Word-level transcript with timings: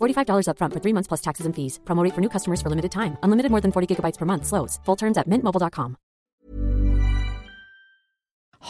$45 0.00 0.48
upfront 0.48 0.72
for 0.72 0.80
three 0.80 0.94
months 0.94 1.08
plus 1.08 1.20
taxes 1.20 1.46
and 1.46 1.54
fees. 1.54 1.78
Promo 1.84 2.02
rate 2.02 2.14
for 2.14 2.20
new 2.20 2.30
customers 2.30 2.62
for 2.62 2.70
limited 2.70 2.90
time. 2.92 3.18
Unlimited 3.22 3.50
more 3.50 3.60
than 3.60 3.72
40 3.72 3.94
gigabytes 3.94 4.18
per 4.18 4.24
month. 4.24 4.46
Slows. 4.46 4.80
Full 4.86 4.96
terms 4.96 5.18
at 5.18 5.26
mintmobile.com. 5.28 5.96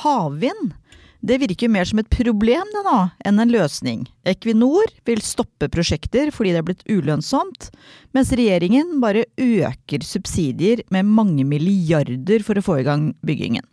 Havvind. 0.03 0.75
Det 1.27 1.39
virker 1.41 1.71
mer 1.73 1.87
som 1.89 1.99
et 1.99 2.11
problem 2.13 2.69
det 2.75 2.83
nå, 2.87 2.99
enn 3.27 3.41
en 3.43 3.51
løsning. 3.51 4.05
Equinor 4.29 4.93
vil 5.09 5.23
stoppe 5.25 5.71
prosjekter 5.73 6.31
fordi 6.35 6.53
det 6.55 6.61
er 6.61 6.67
blitt 6.69 6.85
ulønnsomt, 6.87 7.71
mens 8.15 8.31
regjeringen 8.37 8.99
bare 9.03 9.25
øker 9.41 10.05
subsidier 10.07 10.85
med 10.95 11.09
mange 11.09 11.47
milliarder 11.49 12.45
for 12.47 12.61
å 12.61 12.65
få 12.69 12.79
i 12.83 12.87
gang 12.87 13.09
byggingen. 13.27 13.65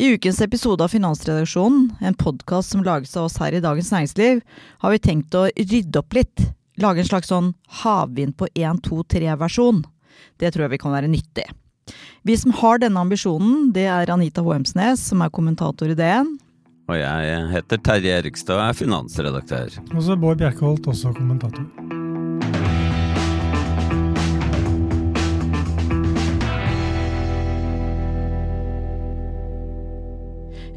I 0.00 0.14
ukens 0.14 0.38
episode 0.44 0.84
av 0.84 0.92
Finansredaksjonen, 0.94 1.90
en 2.00 2.16
podkast 2.16 2.72
som 2.72 2.84
lages 2.86 3.16
av 3.18 3.26
oss 3.26 3.40
her 3.42 3.56
i 3.56 3.64
Dagens 3.64 3.90
Næringsliv, 3.92 4.44
har 4.84 4.94
vi 4.94 5.02
tenkt 5.02 5.36
å 5.36 5.48
rydde 5.50 6.00
opp 6.00 6.16
litt. 6.16 6.46
Lage 6.80 7.02
en 7.02 7.08
slags 7.10 7.28
sånn 7.28 7.52
havvind 7.82 8.36
på 8.40 8.48
1, 8.56 8.80
2, 8.86 9.02
3-versjon. 9.12 9.82
Det 10.40 10.52
tror 10.52 10.66
jeg 10.66 10.74
vi 10.74 10.80
kan 10.80 10.94
være 10.94 11.10
nyttig. 11.12 11.44
Vi 12.24 12.36
som 12.40 12.54
har 12.60 12.80
denne 12.80 13.00
ambisjonen, 13.02 13.70
det 13.74 13.86
er 13.90 14.12
Anita 14.12 14.44
Hoemsnes, 14.44 15.02
som 15.10 15.24
er 15.24 15.32
kommentator 15.34 15.92
i 15.92 15.98
DN. 15.98 16.36
Og 16.90 16.98
jeg 16.98 17.46
heter 17.52 17.84
Terje 17.86 18.18
Erikstad 18.18 18.58
og 18.58 18.66
er 18.66 18.78
finansredaktør. 18.80 19.80
Og 19.94 20.04
så 20.08 20.18
Bård 20.18 20.40
Bjerkeholt, 20.40 20.88
også 20.90 21.14
kommentator. 21.14 21.99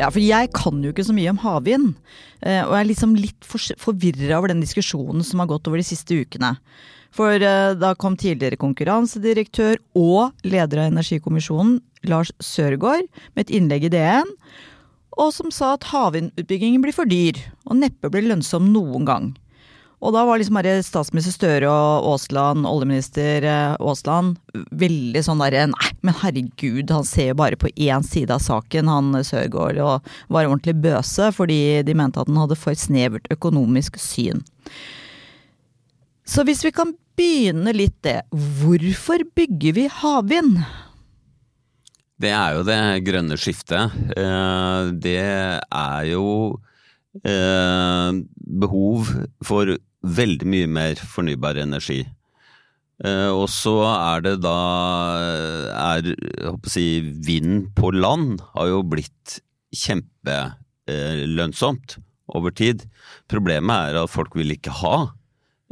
Ja, 0.04 0.10
for 0.12 0.20
jeg 0.20 0.50
kan 0.52 0.82
jo 0.84 0.92
ikke 0.92 1.06
så 1.08 1.16
mye 1.16 1.32
om 1.32 1.40
havvind. 1.40 1.94
eh, 2.44 2.60
Og 2.66 2.74
jeg 2.76 2.82
er 2.82 2.90
liksom 2.90 3.16
litt 3.16 3.48
forvirra 3.80 4.38
over 4.38 4.52
den 4.52 4.60
diskusjonen 4.60 5.24
som 5.24 5.40
har 5.40 5.48
gått 5.48 5.68
over 5.70 5.80
de 5.80 5.88
siste 5.88 6.18
ukene. 6.26 6.58
For 7.14 7.32
eh, 7.32 7.74
da 7.80 7.94
kom 7.96 8.18
tidligere 8.20 8.60
konkurransedirektør 8.60 9.78
og 9.96 10.34
leder 10.44 10.82
av 10.84 10.92
Energikommisjonen, 10.92 11.80
Lars 12.10 12.34
Sørgaard, 12.44 13.08
med 13.36 13.46
et 13.46 13.54
innlegg 13.56 13.86
i 13.88 13.94
DN, 13.94 14.28
og 15.16 15.30
som 15.32 15.52
sa 15.54 15.76
at 15.78 15.88
havvindutbyggingen 15.94 16.82
blir 16.84 16.96
for 16.96 17.06
dyr, 17.08 17.38
og 17.70 17.78
neppe 17.80 18.10
blir 18.12 18.26
lønnsom 18.28 18.72
noen 18.74 19.06
gang. 19.08 19.32
Og 20.04 20.12
da 20.12 20.26
var 20.28 20.40
liksom 20.42 20.58
statsminister 20.84 21.32
Støre 21.32 21.70
og 21.72 22.08
Aasland, 22.12 22.66
oljeminister 22.68 23.46
eh, 23.48 23.76
Aasland, 23.80 24.36
veldig 24.76 25.22
sånn 25.24 25.40
derre 25.40 25.70
Nei, 25.72 25.92
men 26.04 26.18
herregud, 26.20 26.92
han 26.92 27.08
ser 27.08 27.30
jo 27.32 27.38
bare 27.40 27.60
på 27.60 27.72
én 27.72 28.04
side 28.04 28.36
av 28.36 28.44
saken, 28.44 28.92
han 28.92 29.14
Sørgaard, 29.24 29.80
og 29.80 30.10
var 30.28 30.50
ordentlig 30.50 30.76
bøse 30.84 31.30
fordi 31.36 31.62
de 31.88 31.96
mente 31.96 32.20
at 32.20 32.28
han 32.28 32.42
hadde 32.42 32.60
for 32.60 32.76
snevert 32.76 33.32
økonomisk 33.32 33.96
syn. 34.02 34.44
Så 36.28 36.44
hvis 36.48 36.66
vi 36.68 36.74
kan 36.76 36.92
begynne 37.16 37.72
litt 37.76 37.96
det, 38.04 38.20
hvorfor 38.34 39.24
bygger 39.38 39.78
vi 39.80 39.88
havvind? 40.02 40.60
Det 42.20 42.32
er 42.36 42.58
jo 42.58 42.68
det 42.68 42.82
grønne 43.08 43.40
skiftet. 43.40 43.96
Eh, 44.20 44.92
Det 45.04 45.18
er 45.24 46.12
jo 46.12 46.28
eh, 47.24 48.22
behov 48.64 49.16
for 49.48 49.76
veldig 50.04 50.48
mye 50.50 50.68
mer 50.68 50.96
fornybar 51.00 51.56
energi. 51.62 52.02
Eh, 53.04 53.30
Og 53.32 53.50
så 53.50 53.84
er 53.88 54.22
det 54.22 54.42
da 54.44 54.58
er, 55.74 56.16
si, 56.70 57.02
Vind 57.26 57.74
på 57.76 57.92
land 57.96 58.42
har 58.54 58.68
jo 58.70 58.84
blitt 58.84 59.40
kjempelønnsomt 59.74 61.98
over 62.34 62.52
tid. 62.56 62.86
Problemet 63.32 63.90
er 63.92 63.96
at 64.04 64.10
folk 64.14 64.36
vil 64.38 64.52
ikke 64.56 64.72
ha 64.84 64.98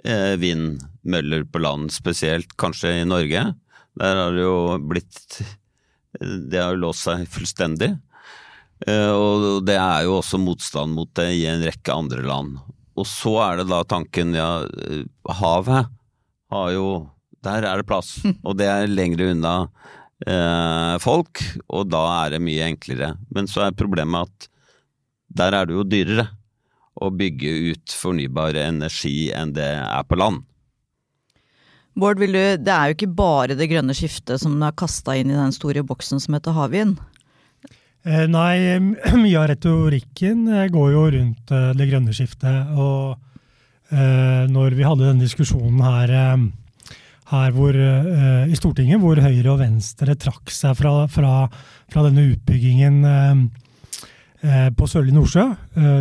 eh, 0.04 0.36
vindmøller 0.42 1.44
på 1.52 1.60
land, 1.62 1.92
spesielt 1.94 2.56
kanskje 2.60 3.02
i 3.02 3.06
Norge. 3.08 3.44
Der 4.00 4.16
har 4.16 4.32
det 4.36 4.42
jo 4.46 4.78
blitt 4.88 5.42
Det 6.22 6.60
har 6.60 6.74
jo 6.76 6.82
låst 6.88 7.04
seg 7.08 7.28
fullstendig. 7.32 7.94
Eh, 8.88 9.12
Og 9.12 9.66
det 9.66 9.78
er 9.78 10.04
jo 10.08 10.18
også 10.20 10.38
motstand 10.42 10.94
mot 10.98 11.14
det 11.16 11.30
i 11.38 11.46
en 11.48 11.64
rekke 11.64 11.94
andre 11.94 12.22
land. 12.26 12.58
Og 13.00 13.08
så 13.08 13.36
er 13.46 13.62
det 13.62 13.70
da 13.72 13.82
tanken, 13.88 14.36
ja, 14.36 14.64
eh, 14.66 15.06
havet 15.42 15.90
har 16.52 16.72
jo 16.76 16.88
Der 17.42 17.66
er 17.66 17.80
det 17.80 17.88
plass, 17.90 18.20
og 18.46 18.54
det 18.60 18.68
er 18.70 18.92
lengre 18.92 19.32
unna 19.34 19.56
eh, 20.30 20.98
folk, 21.02 21.42
og 21.74 21.88
da 21.90 22.04
er 22.20 22.36
det 22.36 22.42
mye 22.46 22.68
enklere. 22.70 23.16
Men 23.34 23.50
så 23.50 23.64
er 23.66 23.74
problemet 23.74 24.30
at 24.30 24.48
der 25.34 25.58
er 25.58 25.66
det 25.66 25.74
jo 25.74 25.88
dyrere 25.88 26.28
å 27.02 27.10
bygge 27.10 27.54
ut 27.72 27.96
fornybar 27.98 28.60
energi 28.62 29.32
enn 29.34 29.56
det 29.56 29.72
er 29.80 30.06
på 30.06 30.20
land. 30.20 30.44
Bård, 31.98 32.22
du, 32.22 32.28
det 32.30 32.72
er 32.72 32.92
jo 32.92 32.96
ikke 32.96 33.16
bare 33.18 33.58
det 33.58 33.68
grønne 33.72 33.96
skiftet 33.98 34.44
som 34.44 34.54
du 34.56 34.64
har 34.64 34.78
kasta 34.78 35.18
inn 35.18 35.32
i 35.32 35.40
den 35.40 35.52
store 35.56 35.82
boksen 35.84 36.22
som 36.24 36.38
heter 36.38 36.56
havvind. 36.56 37.02
Eh, 38.02 38.26
nei, 38.26 38.80
mye 39.24 39.38
av 39.38 39.52
retorikken 39.52 40.48
eh, 40.50 40.70
går 40.74 40.90
jo 40.96 41.04
rundt 41.18 41.52
eh, 41.54 41.70
det 41.78 41.90
grønne 41.92 42.16
skiftet. 42.16 42.74
Og 42.78 43.28
når 43.92 44.72
vi 44.78 44.86
hadde 44.88 45.04
denne 45.04 45.20
diskusjonen 45.20 45.82
her, 45.84 46.12
her 47.28 47.50
hvor, 47.52 47.76
i 47.76 48.56
Stortinget, 48.56 49.02
hvor 49.04 49.20
Høyre 49.20 49.50
og 49.52 49.58
Venstre 49.60 50.14
trakk 50.16 50.48
seg 50.56 50.78
fra, 50.80 50.94
fra, 51.12 51.32
fra 51.92 52.04
denne 52.06 52.24
utbyggingen 52.30 53.02
på 54.80 54.88
Sørlige 54.88 55.18
Nordsjø, 55.18 55.44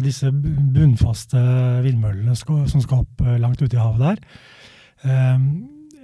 disse 0.07 0.31
bunnfaste 0.31 1.43
vindmøllene 1.83 2.39
som 2.39 2.79
skal 2.79 3.03
opp 3.03 3.27
langt 3.43 3.59
ute 3.59 3.75
i 3.75 3.83
havet 3.83 4.05
der, 4.07 4.23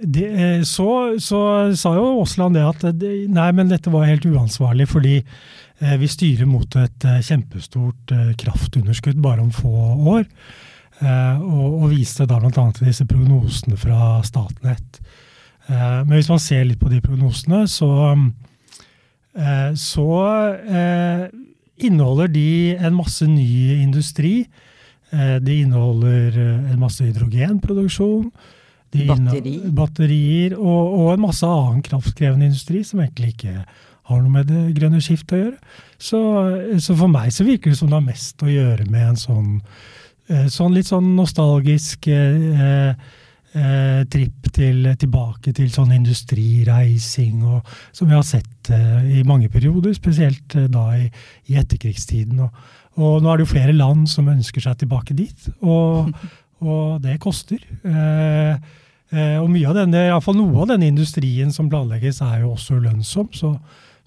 det, 0.03 0.27
så, 0.67 0.89
så 1.23 1.41
sa 1.71 1.95
jo 1.95 2.09
Aasland 2.17 2.59
det 2.59 2.67
at 2.67 2.83
nei, 3.31 3.47
men 3.55 3.71
dette 3.71 3.95
var 3.95 4.11
helt 4.11 4.27
uansvarlig 4.27 4.91
fordi 4.91 5.21
vi 5.77 6.07
styrer 6.09 6.49
mot 6.49 6.75
et 6.79 7.05
eh, 7.05 7.21
kjempestort 7.21 8.13
eh, 8.15 8.31
kraftunderskudd 8.41 9.19
bare 9.21 9.43
om 9.43 9.51
få 9.53 9.73
år. 10.15 10.25
Eh, 10.97 11.41
og, 11.45 11.89
viste 11.91 12.25
da 12.25 12.39
bl.a. 12.41 12.67
disse 12.79 13.05
prognosene 13.05 13.77
fra 13.77 14.17
Statnett. 14.25 15.01
Eh, 15.67 15.99
men 16.01 16.15
hvis 16.15 16.31
man 16.31 16.41
ser 16.41 16.65
litt 16.65 16.81
på 16.81 16.89
de 16.89 17.01
prognosene, 17.03 17.65
så, 17.69 17.91
eh, 19.37 19.71
så 19.77 20.09
eh, 20.57 21.27
inneholder 21.85 22.33
de 22.33 22.49
en 22.77 22.97
masse 22.97 23.27
ny 23.29 23.77
industri. 23.83 24.47
Eh, 25.13 25.37
de 25.43 25.61
inneholder 25.61 26.39
eh, 26.41 26.71
en 26.73 26.79
masse 26.81 27.05
hydrogenproduksjon. 27.05 28.31
Batteri. 28.97 29.59
Batterier 29.75 30.55
og, 30.57 30.93
og 30.97 31.09
en 31.11 31.25
masse 31.27 31.45
annen 31.45 31.83
kraftkrevende 31.85 32.47
industri 32.47 32.81
som 32.87 33.03
egentlig 33.03 33.35
ikke 33.35 33.59
har 34.07 34.23
noe 34.23 34.33
med 34.33 34.49
det 34.49 34.63
grønne 34.77 35.03
skiftet 35.03 35.35
å 35.37 35.43
gjøre. 35.43 35.77
Så, 35.97 36.19
så 36.83 36.95
for 36.97 37.11
meg 37.11 37.31
så 37.35 37.45
virker 37.47 37.73
det 37.73 37.79
som 37.79 37.91
det 37.91 37.97
har 37.97 38.05
mest 38.05 38.43
å 38.43 38.51
gjøre 38.51 38.87
med 38.89 39.13
en 39.13 39.19
sånn, 39.19 39.53
eh, 40.29 40.47
sånn 40.53 40.75
litt 40.77 40.89
sånn 40.89 41.15
nostalgisk 41.17 42.07
eh, 42.13 42.93
eh, 43.57 44.01
tripp 44.11 44.49
til, 44.55 44.87
tilbake 44.99 45.53
til 45.55 45.69
sånn 45.73 45.93
industrireising, 45.97 47.43
og, 47.47 47.77
som 47.95 48.09
vi 48.09 48.17
har 48.17 48.25
sett 48.27 48.71
eh, 48.73 49.19
i 49.19 49.23
mange 49.27 49.49
perioder, 49.53 49.95
spesielt 49.97 50.57
eh, 50.57 50.67
da 50.71 50.89
i, 50.97 51.07
i 51.51 51.57
etterkrigstiden. 51.59 52.41
Og, 52.45 52.67
og 52.97 53.23
nå 53.23 53.31
er 53.31 53.39
det 53.39 53.47
jo 53.47 53.53
flere 53.53 53.77
land 53.77 54.07
som 54.11 54.29
ønsker 54.31 54.63
seg 54.63 54.81
tilbake 54.81 55.17
dit, 55.17 55.49
og, 55.61 56.13
og 56.67 57.01
det 57.03 57.19
koster. 57.23 57.63
Eh, 57.83 58.53
eh, 59.13 59.37
og 59.41 59.49
mye 59.53 59.71
av 59.71 59.81
denne, 59.81 60.07
i 60.07 60.13
alle 60.13 60.23
fall 60.25 60.39
noe 60.39 60.63
av 60.63 60.71
denne 60.73 60.89
industrien 60.91 61.53
som 61.53 61.71
planlegges, 61.71 62.23
er 62.25 62.43
jo 62.43 62.55
også 62.55 62.79
lønnsom. 62.81 63.31
Så, 63.35 63.55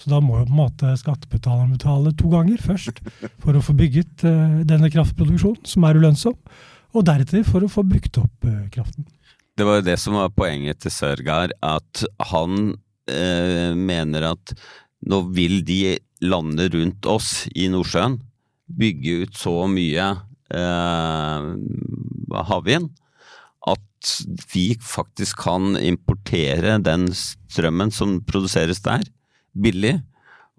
så 0.00 0.10
da 0.14 0.20
må 0.24 0.40
jo 0.40 0.48
på 0.48 0.54
en 0.54 0.60
måte 0.62 0.96
skattebetaleren 0.98 1.74
betale 1.76 2.12
to 2.18 2.30
ganger 2.32 2.62
først 2.64 3.00
for 3.42 3.56
å 3.56 3.64
få 3.64 3.76
bygget 3.76 4.24
eh, 4.28 4.60
denne 4.68 4.90
kraftproduksjonen, 4.92 5.64
som 5.68 5.86
er 5.86 6.00
ulønnsom, 6.00 6.36
og 6.90 7.06
deretter 7.06 7.44
for 7.46 7.64
å 7.64 7.70
få 7.70 7.84
brukt 7.86 8.20
opp 8.22 8.48
eh, 8.48 8.68
kraften. 8.72 9.06
Det 9.56 9.66
var 9.68 9.80
jo 9.80 9.88
det 9.90 9.98
som 10.00 10.16
var 10.16 10.32
poenget 10.32 10.80
til 10.80 10.94
Sørgaard, 10.94 11.52
at 11.60 12.04
han 12.32 12.72
eh, 13.10 13.76
mener 13.76 14.30
at 14.32 14.54
nå 15.10 15.20
vil 15.36 15.60
de 15.68 15.98
landene 16.24 16.68
rundt 16.72 17.06
oss 17.08 17.44
i 17.56 17.68
Nordsjøen 17.72 18.18
bygge 18.80 19.24
ut 19.24 19.36
så 19.36 19.54
mye 19.68 20.08
eh, 20.54 21.46
havvind 22.50 22.90
at 23.68 24.12
vi 24.52 24.72
faktisk 24.80 25.42
kan 25.44 25.74
importere 25.76 26.78
den 26.84 27.10
strømmen 27.16 27.92
som 27.92 28.20
produseres 28.24 28.80
der, 28.84 29.04
billig. 29.52 29.98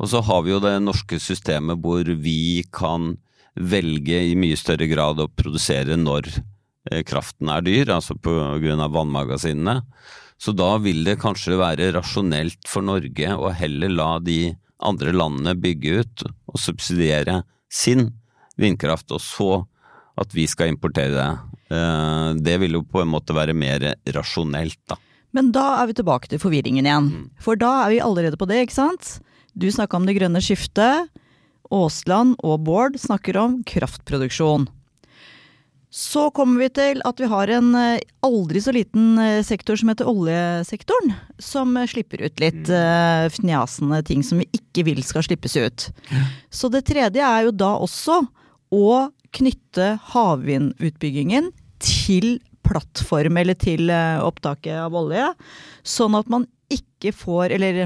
Og 0.02 0.10
så 0.10 0.22
har 0.26 0.42
vi 0.46 0.54
jo 0.54 0.62
det 0.64 0.78
norske 0.82 1.20
systemet 1.22 1.82
hvor 1.82 2.08
vi 2.24 2.64
kan 2.74 3.16
velge 3.56 4.22
i 4.32 4.38
mye 4.40 4.58
større 4.58 4.88
grad 4.90 5.20
å 5.22 5.30
produsere 5.30 5.98
når 6.00 6.30
eh, 6.32 7.04
kraften 7.08 7.52
er 7.52 7.66
dyr, 7.66 7.92
altså 7.94 8.16
av 8.18 8.96
vannmagasinene. 8.96 9.82
Så 10.42 10.56
da 10.58 10.74
vil 10.82 11.04
det 11.06 11.20
kanskje 11.22 11.60
være 11.60 11.92
rasjonelt 11.94 12.66
for 12.70 12.82
Norge 12.82 13.36
å 13.36 13.52
heller 13.54 13.94
la 13.94 14.16
de 14.24 14.56
andre 14.82 15.14
landene 15.14 15.54
bygge 15.62 16.00
ut 16.02 16.24
og 16.26 16.58
subsidiere 16.58 17.44
sin 17.72 18.10
vindkraft, 18.58 19.12
og 19.14 19.22
så 19.22 19.52
at 20.22 20.34
vi 20.34 20.48
skal 20.50 20.72
importere 20.72 21.14
det. 21.14 21.30
Eh, 21.76 22.30
det 22.42 22.58
vil 22.64 22.80
jo 22.80 22.88
på 22.88 23.04
en 23.04 23.14
måte 23.14 23.36
være 23.38 23.54
mer 23.54 23.92
rasjonelt, 24.16 24.80
da. 24.90 24.98
Men 25.36 25.54
da 25.56 25.66
er 25.80 25.90
vi 25.90 25.98
tilbake 26.00 26.32
til 26.32 26.42
forvirringen 26.42 26.88
igjen. 26.88 27.10
For 27.42 27.60
da 27.60 27.86
er 27.86 27.94
vi 27.94 28.04
allerede 28.04 28.40
på 28.40 28.48
det, 28.50 28.66
ikke 28.66 28.80
sant? 28.80 29.18
Du 29.56 29.68
snakka 29.72 30.00
om 30.00 30.08
det 30.08 30.18
grønne 30.20 30.42
skiftet. 30.44 31.12
Aasland 31.72 32.36
og 32.44 32.64
Bård 32.68 33.00
snakker 33.00 33.40
om 33.40 33.62
kraftproduksjon. 33.68 34.68
Så 35.92 36.30
kommer 36.32 36.62
vi 36.64 36.70
til 36.72 37.02
at 37.04 37.20
vi 37.20 37.28
har 37.28 37.52
en 37.52 37.74
eh, 37.76 38.04
aldri 38.24 38.62
så 38.64 38.72
liten 38.72 39.20
eh, 39.20 39.42
sektor 39.44 39.76
som 39.76 39.92
heter 39.92 40.08
oljesektoren, 40.08 41.12
som 41.36 41.76
eh, 41.76 41.88
slipper 41.92 42.24
ut 42.24 42.40
litt 42.40 42.72
mm. 42.72 43.28
fnjasende 43.36 44.00
ting 44.08 44.24
som 44.24 44.40
vi 44.40 44.48
ikke 44.56 44.86
vil 44.88 45.04
skal 45.04 45.26
slippes 45.28 45.58
ut. 45.60 45.90
Så 46.48 46.72
det 46.72 46.86
tredje 46.88 47.20
er 47.20 47.44
jo 47.44 47.52
da 47.52 47.74
også 47.84 48.22
å 48.72 48.88
knytte 49.36 49.98
havvindutbyggingen 50.14 51.52
til 51.84 52.38
plattform 52.68 53.38
eller 53.42 53.58
til 53.60 53.90
uh, 53.92 54.22
opptaket 54.26 54.78
av 54.84 54.96
olje, 54.98 55.28
sånn 55.88 56.18
at 56.20 56.30
man 56.32 56.48
ikke 56.72 57.12
får, 57.16 57.52
eller 57.58 57.84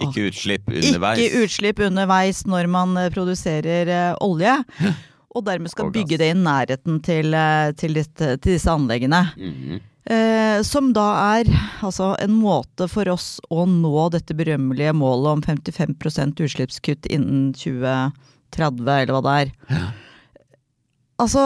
Ikke 0.00 0.28
utslipp 0.30 0.70
underveis. 0.70 1.18
ikke 1.18 1.44
utslipp 1.44 1.82
underveis 1.84 2.44
når 2.48 2.68
man 2.70 2.96
eh, 2.96 3.10
produserer 3.12 3.90
eh, 3.90 4.16
olje. 4.24 4.54
Og 5.36 5.44
dermed 5.46 5.70
skal 5.70 5.92
bygge 5.94 6.16
det 6.18 6.32
i 6.32 6.38
nærheten 6.38 6.98
til, 7.06 7.34
eh, 7.34 7.70
til, 7.78 7.94
dette, 7.98 8.36
til 8.40 8.56
disse 8.56 8.70
anleggene. 8.70 9.24
Mhm. 9.38 9.80
Eh, 10.10 10.62
som 10.66 10.88
da 10.96 11.36
er 11.36 11.50
altså, 11.84 12.14
en 12.18 12.32
måte 12.40 12.88
for 12.90 13.06
oss 13.12 13.36
å 13.52 13.66
nå 13.68 14.08
dette 14.10 14.34
berømmelige 14.34 14.94
målet 14.96 15.36
om 15.36 15.42
55% 15.44 16.40
utslippskutt 16.40 17.06
innen 17.12 17.52
2030, 17.54 18.88
eller 18.96 19.12
hva 19.14 19.20
det 19.26 19.34
er. 19.42 19.52
Altså, 21.20 21.42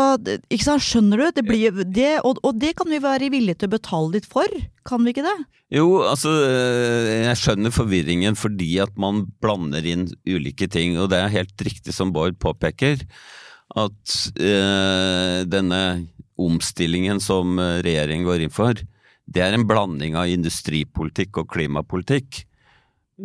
ikke 0.52 0.66
sant, 0.68 0.84
skjønner 0.86 1.18
du? 1.18 1.26
Det 1.34 1.44
blir, 1.46 1.82
det, 1.90 2.12
og, 2.22 2.38
og 2.46 2.58
det 2.62 2.74
kan 2.78 2.90
vi 2.92 3.00
være 3.02 3.30
villige 3.32 3.58
til 3.58 3.70
å 3.70 3.74
betale 3.74 4.12
litt 4.14 4.28
for, 4.30 4.50
kan 4.86 5.02
vi 5.02 5.14
ikke 5.14 5.24
det? 5.26 5.36
Jo, 5.74 5.88
altså 6.06 6.30
øh, 6.30 7.08
jeg 7.24 7.40
skjønner 7.40 7.74
forvirringen 7.74 8.38
fordi 8.38 8.76
at 8.84 8.94
man 9.00 9.24
blander 9.42 9.86
inn 9.90 10.06
ulike 10.28 10.68
ting, 10.70 10.94
og 11.00 11.10
det 11.10 11.18
er 11.18 11.32
helt 11.40 11.66
riktig 11.66 11.96
som 11.96 12.12
Bård 12.14 12.38
påpeker, 12.42 13.02
at 13.74 14.16
eh, 14.38 15.40
denne 15.50 15.82
omstillingen 16.38 17.18
som 17.22 17.58
regjeringen 17.58 18.26
går 18.28 18.44
inn 18.44 18.54
for, 18.54 18.78
det 19.24 19.42
er 19.42 19.56
en 19.56 19.66
blanding 19.66 20.14
av 20.20 20.30
industripolitikk 20.30 21.40
og 21.42 21.50
klimapolitikk. 21.50 22.44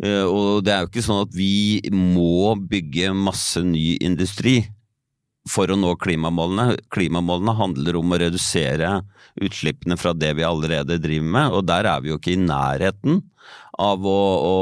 Eh, 0.02 0.24
Og 0.24 0.64
det 0.66 0.74
er 0.74 0.82
jo 0.82 0.90
ikke 0.90 1.06
sånn 1.06 1.24
at 1.28 1.36
vi 1.36 1.78
må 1.94 2.56
bygge 2.58 3.14
masse 3.14 3.62
ny 3.62 4.00
industri 4.02 4.64
for 5.48 5.70
å 5.72 5.78
nå 5.78 5.94
klimamålene. 6.00 6.76
Klimamålene 6.92 7.56
handler 7.58 7.98
om 8.00 8.12
å 8.12 8.20
redusere 8.20 8.92
utslippene 9.40 9.96
fra 10.00 10.12
det 10.16 10.34
vi 10.38 10.46
allerede 10.46 11.00
driver 11.00 11.34
med, 11.36 11.56
og 11.56 11.66
der 11.70 11.88
er 11.88 12.02
vi 12.02 12.12
jo 12.12 12.18
ikke 12.20 12.34
i 12.34 12.42
nærheten 12.42 13.22
av 13.80 14.04
å, 14.04 14.18
å, 14.44 14.56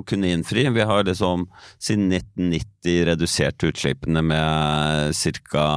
å 0.00 0.02
kunne 0.08 0.32
innfri. 0.34 0.66
Vi 0.74 0.86
har 0.86 1.06
liksom 1.06 1.46
siden 1.78 2.10
1990 2.10 3.04
redusert 3.12 3.68
utslippene 3.68 4.24
med 4.26 5.14
ca. 5.52 5.68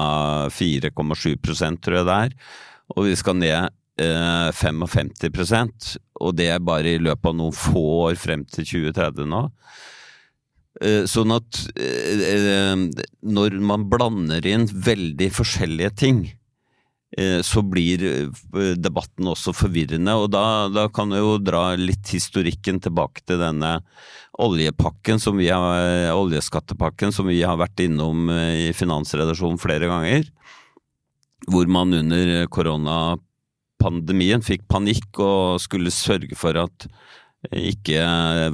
4,7% 0.49 1.83
tror 1.85 1.99
jeg 1.99 2.09
det 2.09 2.19
er, 2.27 2.35
og 2.97 3.07
vi 3.07 3.13
skal 3.19 3.37
ned 3.37 3.69
eh, 4.01 4.49
55% 4.57 5.93
og 6.23 6.35
det 6.37 6.49
er 6.53 6.63
bare 6.63 6.95
i 6.95 7.01
løpet 7.01 7.31
av 7.31 7.37
noen 7.37 7.55
få 7.55 7.83
år 8.07 8.19
frem 8.19 8.45
til 8.49 8.67
2030 8.69 9.29
nå. 9.29 9.43
Eh, 10.81 11.03
Sånn 11.09 11.33
at 11.35 11.59
eh, 11.77 12.23
eh, 12.33 12.77
når 13.21 13.59
man 13.61 13.85
blander 13.91 14.45
inn 14.49 14.65
veldig 14.67 15.29
forskjellige 15.35 15.93
ting, 16.05 16.23
så 17.45 17.61
blir 17.61 18.01
debatten 18.81 19.27
også 19.29 19.51
forvirrende. 19.53 20.15
Og 20.17 20.31
da, 20.33 20.65
da 20.73 20.87
kan 20.89 21.11
vi 21.13 21.19
jo 21.19 21.35
dra 21.37 21.75
litt 21.77 22.09
historikken 22.09 22.79
tilbake 22.81 23.21
til 23.21 23.37
denne 23.37 23.75
oljepakken 24.41 25.21
som 25.21 25.37
vi 25.37 25.51
har, 25.53 26.09
oljeskattepakken 26.17 27.13
som 27.13 27.29
vi 27.29 27.43
har 27.45 27.59
vært 27.61 27.83
innom 27.85 28.31
i 28.33 28.73
Finansredaksjonen 28.73 29.61
flere 29.61 29.91
ganger. 29.91 30.25
Hvor 31.45 31.69
man 31.69 31.93
under 31.99 32.49
koronapandemien 32.49 34.41
fikk 34.41 34.65
panikk 34.73 35.21
og 35.21 35.61
skulle 35.61 35.93
sørge 35.93 36.33
for 36.33 36.57
at 36.65 36.89
ikke 37.51 38.03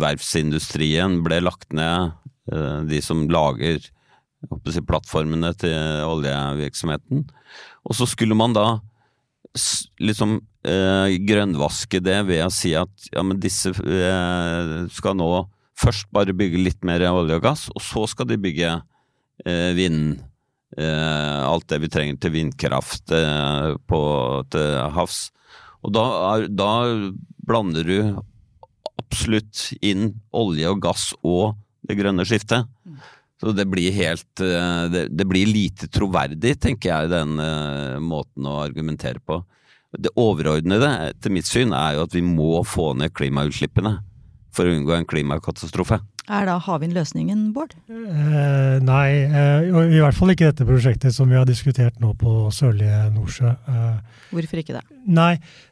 verftsindustrien 0.01 1.19
ble 1.25 1.41
lagt 1.45 1.73
ned, 1.75 2.15
eh, 2.51 2.79
de 2.89 3.01
som 3.05 3.27
lager 3.29 3.83
si, 3.83 4.81
plattformene 4.81 5.53
til 5.59 6.05
oljevirksomheten. 6.07 7.27
Og 7.85 7.97
så 7.97 8.07
skulle 8.09 8.37
man 8.37 8.55
da 8.57 8.79
liksom 10.01 10.39
eh, 10.67 11.15
grønnvaske 11.25 12.01
det 12.05 12.19
ved 12.29 12.43
å 12.45 12.51
si 12.53 12.73
at 12.77 13.09
ja, 13.13 13.23
men 13.25 13.41
disse 13.41 13.73
eh, 13.73 14.73
skal 14.93 15.17
nå 15.17 15.29
først 15.79 16.09
bare 16.13 16.35
bygge 16.35 16.61
litt 16.61 16.81
mer 16.85 17.05
olje 17.09 17.39
og 17.39 17.45
gass, 17.45 17.67
og 17.73 17.83
så 17.83 18.05
skal 18.11 18.29
de 18.29 18.39
bygge 18.41 18.73
eh, 19.45 19.71
vind. 19.77 20.19
Eh, 20.77 21.39
alt 21.49 21.65
det 21.71 21.79
vi 21.81 21.89
trenger 21.89 22.19
til 22.21 22.35
vindkraft 22.35 23.13
eh, 23.15 23.73
på, 23.89 24.01
til 24.53 24.75
havs. 24.93 25.29
Og 25.81 25.95
da, 25.95 26.03
er, 26.33 26.49
da 26.51 26.71
blander 27.47 27.87
du 27.87 27.97
absolutt 28.99 29.69
inn 29.81 30.11
olje 30.35 30.69
og 30.71 30.81
gass 30.83 31.09
og 31.23 31.55
det 31.87 31.97
grønne 31.99 32.25
skiftet. 32.27 32.67
Så 33.39 33.53
det 33.55 33.63
blir 33.71 33.93
helt 33.95 34.41
eh, 34.43 34.83
Det, 34.91 35.05
det 35.15 35.25
blir 35.29 35.47
lite 35.47 35.87
troverdig, 35.87 36.57
tenker 36.59 36.91
jeg, 36.91 37.11
den 37.13 37.39
eh, 37.39 37.95
måten 38.03 38.45
å 38.51 38.57
argumentere 38.65 39.21
på. 39.23 39.39
Det 39.97 40.11
overordnede, 40.19 40.89
etter 41.15 41.31
mitt 41.33 41.47
syn, 41.49 41.71
er 41.73 41.95
jo 41.97 42.03
at 42.05 42.13
vi 42.13 42.21
må 42.21 42.59
få 42.67 42.91
ned 42.99 43.15
klimautslippene 43.17 43.95
for 44.53 44.67
å 44.67 44.75
unngå 44.75 44.93
en 44.97 45.07
klimakatastrofe. 45.07 46.01
Er 46.29 46.45
da 46.45 46.59
havvind 46.61 46.93
løsningen, 46.93 47.47
Bård? 47.55 47.71
Eh, 47.89 48.75
nei, 48.85 49.07
eh, 49.25 49.71
i 49.95 50.03
hvert 50.03 50.17
fall 50.17 50.35
ikke 50.35 50.51
dette 50.51 50.67
prosjektet 50.67 51.15
som 51.15 51.31
vi 51.31 51.39
har 51.39 51.47
diskutert 51.49 51.97
nå 52.03 52.11
på 52.19 52.35
Sørlige 52.53 53.07
Nordsjø. 53.15 53.55
Eh, 53.55 54.21
Hvorfor 54.35 54.61
ikke 54.61 54.75
det? 54.77 54.83
nei, 55.09 55.31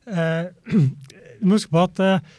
eh, 0.10 0.50
huske 1.52 1.70
på 1.76 1.84
at 1.84 2.02
eh, 2.02 2.34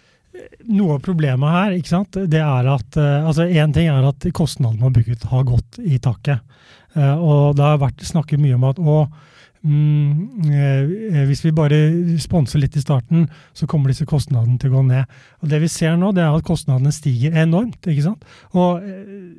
noe 0.68 0.96
av 0.96 1.04
problemet 1.04 1.54
her, 1.54 1.76
ikke 1.78 1.92
sant, 1.92 2.18
det 2.30 2.42
er 2.42 2.68
at 2.70 2.98
eh, 3.00 3.26
altså 3.26 3.46
Én 3.48 3.72
ting 3.74 3.88
er 3.90 4.06
at 4.08 4.28
kostnadene 4.36 4.82
med 4.82 4.90
å 4.90 4.94
bygge 4.98 5.16
ut 5.16 5.26
har 5.32 5.48
gått 5.48 5.80
i 5.80 5.98
taket. 6.02 6.44
Eh, 6.94 7.16
og 7.16 7.56
det 7.58 7.64
har 7.64 7.80
vært 7.82 8.04
snakket 8.06 8.42
mye 8.42 8.58
om 8.58 8.66
at 8.68 8.80
å, 8.82 8.98
mm, 9.64 10.50
eh, 10.52 11.22
hvis 11.30 11.44
vi 11.46 11.54
bare 11.56 11.80
sponser 12.20 12.62
litt 12.62 12.76
i 12.76 12.84
starten, 12.84 13.26
så 13.56 13.68
kommer 13.70 13.92
disse 13.92 14.08
kostnadene 14.08 14.58
til 14.60 14.72
å 14.72 14.78
gå 14.78 14.86
ned. 14.90 15.20
Og 15.42 15.52
Det 15.52 15.62
vi 15.64 15.70
ser 15.72 15.96
nå, 15.96 16.12
det 16.16 16.24
er 16.26 16.36
at 16.36 16.46
kostnadene 16.46 16.92
stiger 16.94 17.38
enormt. 17.44 17.80
ikke 17.86 18.08
sant? 18.10 18.24
Og 18.52 18.82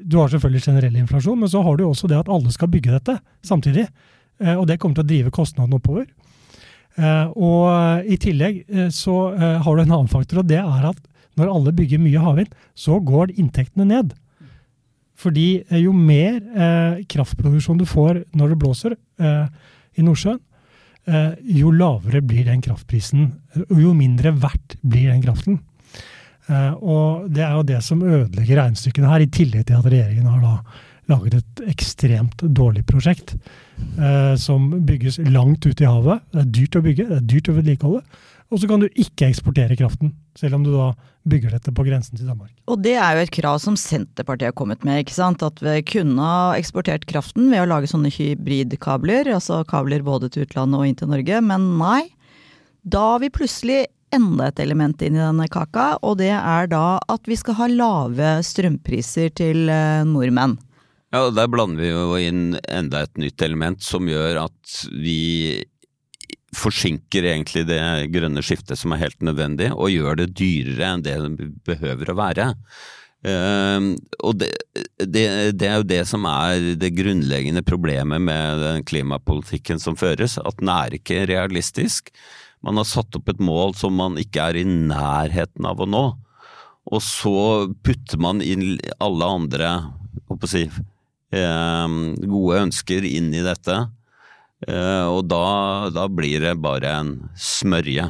Du 0.09 0.17
har 0.17 0.29
selvfølgelig 0.31 0.65
generell 0.65 0.95
inflasjon, 0.95 1.37
men 1.37 1.49
så 1.49 1.61
har 1.61 1.77
du 1.77 1.83
også 1.85 2.07
det 2.09 2.17
at 2.17 2.31
alle 2.31 2.49
skal 2.51 2.71
bygge 2.71 2.95
dette 2.97 3.19
samtidig. 3.45 3.85
Og 4.39 4.65
det 4.65 4.79
kommer 4.79 4.95
til 4.95 5.03
å 5.03 5.07
drive 5.11 5.31
kostnadene 5.35 5.75
oppover. 5.75 6.07
Eh, 6.99 7.27
og 7.39 8.09
i 8.09 8.17
tillegg 8.19 8.63
eh, 8.67 8.89
så 8.93 9.17
eh, 9.31 9.59
har 9.63 9.75
du 9.75 9.83
en 9.83 9.93
annen 9.93 10.11
faktor, 10.11 10.41
og 10.41 10.49
det 10.49 10.59
er 10.59 10.89
at 10.91 10.99
når 11.39 11.53
alle 11.53 11.75
bygger 11.75 12.01
mye 12.03 12.23
havvind, 12.23 12.51
så 12.75 12.99
går 12.99 13.35
inntektene 13.39 13.87
ned. 13.87 14.11
Fordi 15.19 15.47
eh, 15.61 15.79
jo 15.83 15.93
mer 15.95 16.39
eh, 16.39 17.01
kraftproduksjon 17.11 17.79
du 17.79 17.87
får 17.87 18.23
når 18.35 18.53
det 18.53 18.59
blåser 18.61 18.95
eh, 18.95 19.47
i 19.99 20.05
Nordsjøen, 20.05 20.41
eh, 21.07 21.31
jo 21.59 21.71
lavere 21.75 22.23
blir 22.25 22.49
den 22.49 22.63
kraftprisen, 22.65 23.31
og 23.69 23.79
jo 23.79 23.95
mindre 23.95 24.35
verdt 24.35 24.77
blir 24.83 25.13
den 25.13 25.23
kraften. 25.23 25.61
Eh, 26.49 26.71
og 26.81 27.29
det 27.31 27.45
er 27.45 27.55
jo 27.55 27.67
det 27.71 27.81
som 27.85 28.03
ødelegger 28.03 28.63
regnestykkene 28.63 29.11
her, 29.11 29.23
i 29.23 29.31
tillegg 29.31 29.67
til 29.69 29.79
at 29.79 29.89
regjeringen 29.89 30.27
har 30.27 30.43
da 30.43 30.55
lager 31.09 31.39
et 31.39 31.63
ekstremt 31.69 32.43
dårlig 32.55 32.85
prosjekt. 32.89 33.35
Eh, 33.99 34.35
som 34.35 34.69
bygges 34.85 35.19
langt 35.29 35.65
ute 35.65 35.83
i 35.83 35.87
havet. 35.87 36.25
Det 36.33 36.43
er 36.43 36.51
dyrt 36.57 36.77
å 36.79 36.83
bygge, 36.85 37.07
det 37.09 37.17
er 37.19 37.29
dyrt 37.33 37.49
å 37.51 37.55
vedlikeholde. 37.57 38.03
Og 38.49 38.61
så 38.61 38.69
kan 38.69 38.81
du 38.81 38.87
ikke 38.97 39.27
eksportere 39.27 39.77
kraften, 39.77 40.15
selv 40.37 40.57
om 40.57 40.63
du 40.65 40.71
da 40.73 40.87
bygger 41.29 41.53
dette 41.53 41.73
på 41.75 41.83
grensen 41.85 42.17
til 42.17 42.31
Danmark. 42.31 42.49
Og 42.65 42.79
det 42.81 42.95
er 42.97 43.17
jo 43.17 43.25
et 43.27 43.33
krav 43.35 43.59
som 43.61 43.75
Senterpartiet 43.77 44.49
har 44.49 44.57
kommet 44.57 44.81
med, 44.87 45.03
ikke 45.03 45.13
sant. 45.13 45.45
At 45.45 45.61
vi 45.61 45.75
kunne 45.85 46.25
ha 46.25 46.55
eksportert 46.57 47.05
kraften 47.09 47.51
ved 47.53 47.61
å 47.61 47.69
lage 47.69 47.91
sånne 47.91 48.09
hybridkabler, 48.13 49.29
altså 49.35 49.61
kabler 49.69 50.05
både 50.05 50.31
til 50.33 50.47
utlandet 50.47 50.81
og 50.81 50.89
inn 50.89 50.97
til 50.97 51.13
Norge, 51.13 51.43
men 51.45 51.69
nei. 51.77 52.01
Da 52.89 53.03
har 53.13 53.21
vi 53.21 53.29
plutselig 53.33 53.83
enda 54.15 54.47
et 54.49 54.63
element 54.63 55.03
inn 55.05 55.19
i 55.19 55.21
denne 55.21 55.45
kaka, 55.51 55.99
og 56.01 56.17
det 56.23 56.33
er 56.33 56.71
da 56.71 56.97
at 57.11 57.29
vi 57.29 57.37
skal 57.37 57.59
ha 57.59 57.69
lave 57.69 58.31
strømpriser 58.47 59.29
til 59.37 59.69
eh, 59.69 60.01
nordmenn. 60.09 60.57
Ja, 61.09 61.25
og 61.25 61.33
Der 61.37 61.49
blander 61.49 61.81
vi 61.81 61.89
jo 61.89 62.13
inn 62.21 62.59
enda 62.69 63.03
et 63.05 63.17
nytt 63.17 63.41
element 63.41 63.81
som 63.85 64.09
gjør 64.09 64.43
at 64.45 64.75
vi 64.93 65.65
forsinker 66.55 67.25
egentlig 67.29 67.65
det 67.69 67.81
grønne 68.13 68.41
skiftet 68.45 68.79
som 68.79 68.93
er 68.93 69.03
helt 69.03 69.19
nødvendig, 69.25 69.71
og 69.73 69.93
gjør 69.93 70.21
det 70.21 70.31
dyrere 70.37 70.93
enn 70.95 71.05
det 71.05 71.17
det 71.25 71.49
behøver 71.67 72.09
å 72.09 72.17
være. 72.17 72.47
Uh, 73.19 73.97
og 74.23 74.37
det, 74.39 74.47
det, 75.01 75.25
det, 75.59 75.67
er 75.67 75.81
jo 75.81 75.87
det 75.89 76.03
som 76.07 76.23
er 76.29 76.69
det 76.79 76.93
grunnleggende 76.95 77.65
problemet 77.67 78.23
med 78.23 78.61
den 78.63 78.85
klimapolitikken 78.87 79.81
som 79.81 79.97
føres, 79.99 80.37
at 80.39 80.61
den 80.61 80.71
er 80.71 80.95
ikke 80.95 81.25
realistisk. 81.29 82.13
Man 82.65 82.79
har 82.79 82.87
satt 82.87 83.17
opp 83.17 83.29
et 83.31 83.41
mål 83.43 83.75
som 83.79 83.97
man 83.99 84.17
ikke 84.21 84.49
er 84.51 84.61
i 84.61 84.65
nærheten 84.67 85.67
av 85.67 85.83
å 85.83 85.89
nå. 85.89 86.05
Og 86.89 87.03
så 87.05 87.69
putter 87.85 88.21
man 88.21 88.41
inn 88.41 88.79
alle 89.03 89.27
andre 89.27 89.73
si, 90.49 90.65
gode 91.31 92.61
ønsker 92.65 93.05
inn 93.05 93.33
i 93.37 93.43
dette. 93.45 93.75
Eh, 94.67 95.05
og 95.07 95.27
da, 95.29 95.89
da 95.93 96.07
blir 96.11 96.43
det 96.43 96.55
bare 96.59 96.91
en 97.01 97.13
smørje. 97.39 98.09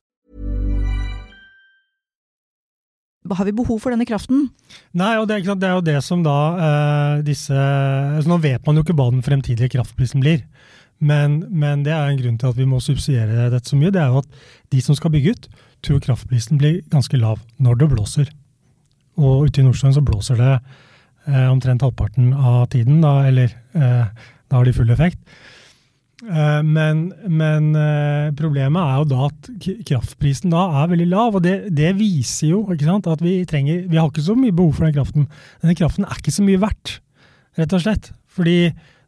Har 3.29 3.45
vi 3.45 3.53
behov 3.53 3.83
for 3.83 3.93
denne 3.93 4.07
kraften? 4.09 4.47
Nei, 4.97 5.13
og 5.21 5.27
det, 5.29 5.43
det 5.45 5.67
er 5.67 5.75
jo 5.77 5.85
det 5.85 5.99
som 6.01 6.23
da 6.25 6.37
eh, 6.57 7.19
disse 7.25 7.53
altså 7.53 8.31
Nå 8.31 8.39
vet 8.41 8.65
man 8.65 8.79
jo 8.79 8.85
ikke 8.85 8.95
hva 8.97 9.11
den 9.13 9.21
fremtidige 9.25 9.69
kraftprisen 9.75 10.23
blir. 10.23 10.41
Men, 11.01 11.39
men, 11.49 11.83
det 11.85 11.93
er 11.93 12.09
en 12.09 12.17
grunn 12.17 12.37
til 12.41 12.51
at 12.51 12.57
vi 12.57 12.67
må 12.69 12.81
subsidiere 12.81 13.49
dette 13.53 13.69
så 13.69 13.77
mye. 13.77 13.93
Det 13.93 14.01
er 14.01 14.09
jo 14.13 14.21
at 14.21 14.41
de 14.73 14.81
som 14.85 14.97
skal 14.97 15.13
bygge 15.13 15.35
ut, 15.35 15.47
tror 15.85 16.01
kraftprisen 16.01 16.61
blir 16.61 16.81
ganske 16.93 17.17
lav 17.17 17.41
når 17.61 17.81
det 17.81 17.89
blåser. 17.93 18.33
Og 19.21 19.47
ute 19.47 19.61
i 19.61 19.65
Nordsjøen 19.65 19.95
så 19.97 20.05
blåser 20.05 20.37
det 20.41 20.51
eh, 20.57 21.47
omtrent 21.49 21.81
halvparten 21.85 22.33
av 22.33 22.67
tiden, 22.73 23.01
da, 23.05 23.15
eller 23.29 23.53
eh, 23.77 24.29
da 24.49 24.59
har 24.59 24.65
de 24.65 24.75
full 24.77 24.93
effekt. 24.93 25.21
Eh, 26.21 26.61
men, 26.63 27.07
men 27.25 27.69
eh, 27.77 28.29
problemet 28.37 28.81
er 28.81 29.01
jo 29.01 29.09
da 29.09 29.27
at 29.29 29.51
kraftprisen 29.89 30.53
da 30.53 30.67
er 30.83 30.91
veldig 30.93 31.09
lav, 31.09 31.37
og 31.39 31.45
det, 31.45 31.55
det 31.73 31.95
viser 31.97 32.53
jo 32.53 32.63
sant, 32.83 33.09
at 33.09 33.23
vi 33.25 33.39
trenger 33.49 33.87
Vi 33.89 33.97
har 33.97 34.09
ikke 34.11 34.25
så 34.25 34.37
mye 34.37 34.53
behov 34.55 34.77
for 34.77 34.87
den 34.87 34.95
kraften. 34.99 35.27
Denne 35.63 35.77
kraften 35.77 36.05
er 36.05 36.21
ikke 36.21 36.35
så 36.35 36.45
mye 36.45 36.61
verdt, 36.61 36.99
rett 37.59 37.77
og 37.77 37.83
slett. 37.83 38.11
Fordi 38.31 38.57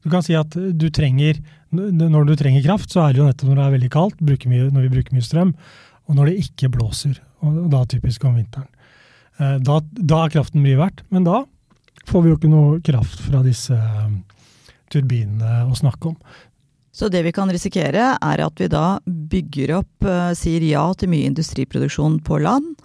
du 0.04 0.10
kan 0.12 0.26
si 0.26 0.36
at 0.36 0.52
du 0.52 0.90
trenger 0.92 1.38
Når 1.72 2.26
du 2.28 2.34
trenger 2.36 2.66
kraft, 2.66 2.92
så 2.92 3.06
er 3.06 3.14
det 3.14 3.22
jo 3.22 3.26
nettopp 3.30 3.50
når 3.50 3.58
det 3.58 3.64
er 3.66 3.76
veldig 3.78 3.94
kaldt, 3.94 4.20
mye, 4.22 4.68
når 4.70 4.84
vi 4.84 4.92
bruker 4.98 5.16
mye 5.16 5.26
strøm 5.26 5.56
og 6.04 6.18
når 6.18 6.30
det 6.30 6.44
ikke 6.44 6.72
blåser, 6.74 7.20
og 7.44 7.68
da 7.72 7.84
typisk 7.90 8.26
om 8.28 8.36
vinteren. 8.38 8.68
Eh, 9.40 9.58
da, 9.64 9.80
da 9.82 10.24
er 10.24 10.34
kraften 10.34 10.64
mye 10.64 10.80
verdt, 10.80 11.04
men 11.14 11.26
da 11.28 11.44
får 12.10 12.24
vi 12.24 12.32
jo 12.32 12.38
ikke 12.38 12.52
noe 12.52 12.82
kraft 12.84 13.22
fra 13.24 13.42
disse 13.46 13.78
turbinene 14.94 15.64
å 15.66 15.78
snakke 15.78 16.12
om. 16.12 16.18
Så 16.94 17.10
det 17.10 17.24
vi 17.26 17.34
kan 17.34 17.50
risikere, 17.50 18.14
er 18.22 18.44
at 18.46 18.60
vi 18.62 18.70
da 18.70 19.00
bygger 19.06 19.80
opp, 19.80 20.06
eh, 20.06 20.34
sier 20.38 20.62
ja 20.62 20.86
til 20.94 21.10
mye 21.10 21.26
industriproduksjon 21.32 22.20
på 22.22 22.38
land, 22.44 22.76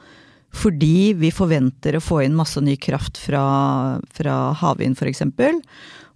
fordi 0.49 1.13
vi 1.13 1.29
forventer 1.29 1.99
å 1.99 2.01
få 2.01 2.23
inn 2.25 2.37
masse 2.39 2.61
ny 2.65 2.79
kraft 2.81 3.21
fra, 3.21 4.01
fra 4.17 4.37
havvind 4.57 4.97
f.eks. 4.97 5.27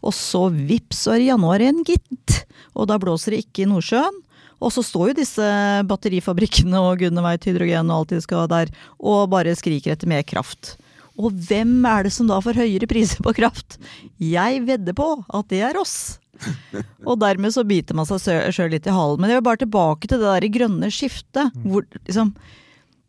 Og 0.03 0.15
så 0.17 0.47
vips, 0.49 1.05
så 1.05 1.19
er 1.19 1.29
januar 1.29 1.61
igjen, 1.61 1.83
gitt! 1.85 2.47
Og 2.73 2.89
da 2.89 2.97
blåser 2.99 3.37
det 3.37 3.45
ikke 3.45 3.67
i 3.67 3.69
Nordsjøen. 3.71 4.23
Og 4.63 4.73
så 4.73 4.83
står 4.87 5.11
jo 5.11 5.19
disse 5.19 5.47
batterifabrikkene 5.91 6.81
og 6.81 7.03
gudene 7.03 7.25
veit 7.25 7.45
hydrogen 7.45 7.91
og 7.91 8.03
alt 8.03 8.15
de 8.15 8.23
skal 8.23 8.49
der, 8.51 8.73
og 9.03 9.29
bare 9.35 9.55
skriker 9.59 9.95
etter 9.95 10.11
mer 10.11 10.25
kraft. 10.25 10.77
Og 11.21 11.35
hvem 11.35 11.83
er 11.85 12.07
det 12.07 12.15
som 12.15 12.31
da 12.31 12.41
får 12.41 12.63
høyere 12.63 12.89
priser 12.89 13.21
på 13.23 13.35
kraft? 13.37 13.77
Jeg 14.17 14.63
vedder 14.65 14.97
på 14.97 15.13
at 15.29 15.51
det 15.53 15.61
er 15.67 15.79
oss. 15.81 16.22
Og 17.09 17.19
dermed 17.23 17.55
så 17.55 17.65
biter 17.67 17.97
man 17.99 18.09
seg 18.09 18.53
sjøl 18.55 18.73
litt 18.75 18.89
i 18.89 18.95
halen. 18.95 19.21
Men 19.23 19.33
jeg 19.33 19.41
vil 19.41 19.49
bare 19.49 19.63
tilbake 19.63 20.11
til 20.11 20.23
det 20.23 20.31
der 20.31 20.53
grønne 20.59 20.91
skiftet. 20.93 21.63
Hvor 21.65 21.87
liksom 22.01 22.37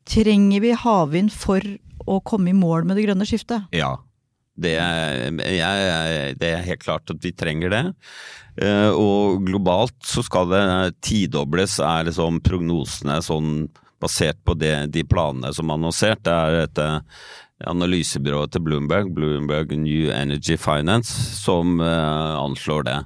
Trenger 0.03 0.59
vi 0.59 0.73
havvind 0.75 1.31
for 1.31 1.63
å 2.11 2.17
komme 2.27 2.51
i 2.51 2.57
mål 2.57 2.83
med 2.83 2.97
det 2.99 3.05
grønne 3.05 3.23
skiftet? 3.23 3.69
Ja. 3.71 3.93
Det 4.59 4.73
er, 4.75 5.29
jeg, 5.47 6.33
det 6.41 6.49
er 6.49 6.65
helt 6.67 6.83
klart 6.83 7.13
at 7.13 7.23
vi 7.23 7.31
trenger 7.31 7.71
det. 7.71 7.79
Eh, 8.59 8.91
og 8.91 9.45
globalt 9.47 9.95
så 10.03 10.21
skal 10.27 10.51
det 10.51 10.65
tidobles, 11.07 11.77
er 11.79 12.09
liksom 12.09 12.41
prognosene 12.43 13.15
sånn 13.23 13.53
basert 14.03 14.41
på 14.43 14.57
det, 14.59 14.75
de 14.91 15.05
planene 15.07 15.53
som 15.55 15.71
er 15.71 15.79
annonsert. 15.79 16.25
Det 16.27 16.35
er 16.35 16.59
et 16.65 16.83
analysebyrået 17.69 18.53
til 18.53 18.63
Bloomberg, 18.65 19.13
Bloomberg 19.15 19.73
New 19.79 20.11
Energy 20.11 20.57
Finance, 20.59 21.13
som 21.39 21.79
uh, 21.81 22.35
anslår 22.41 22.87
det. 22.89 22.99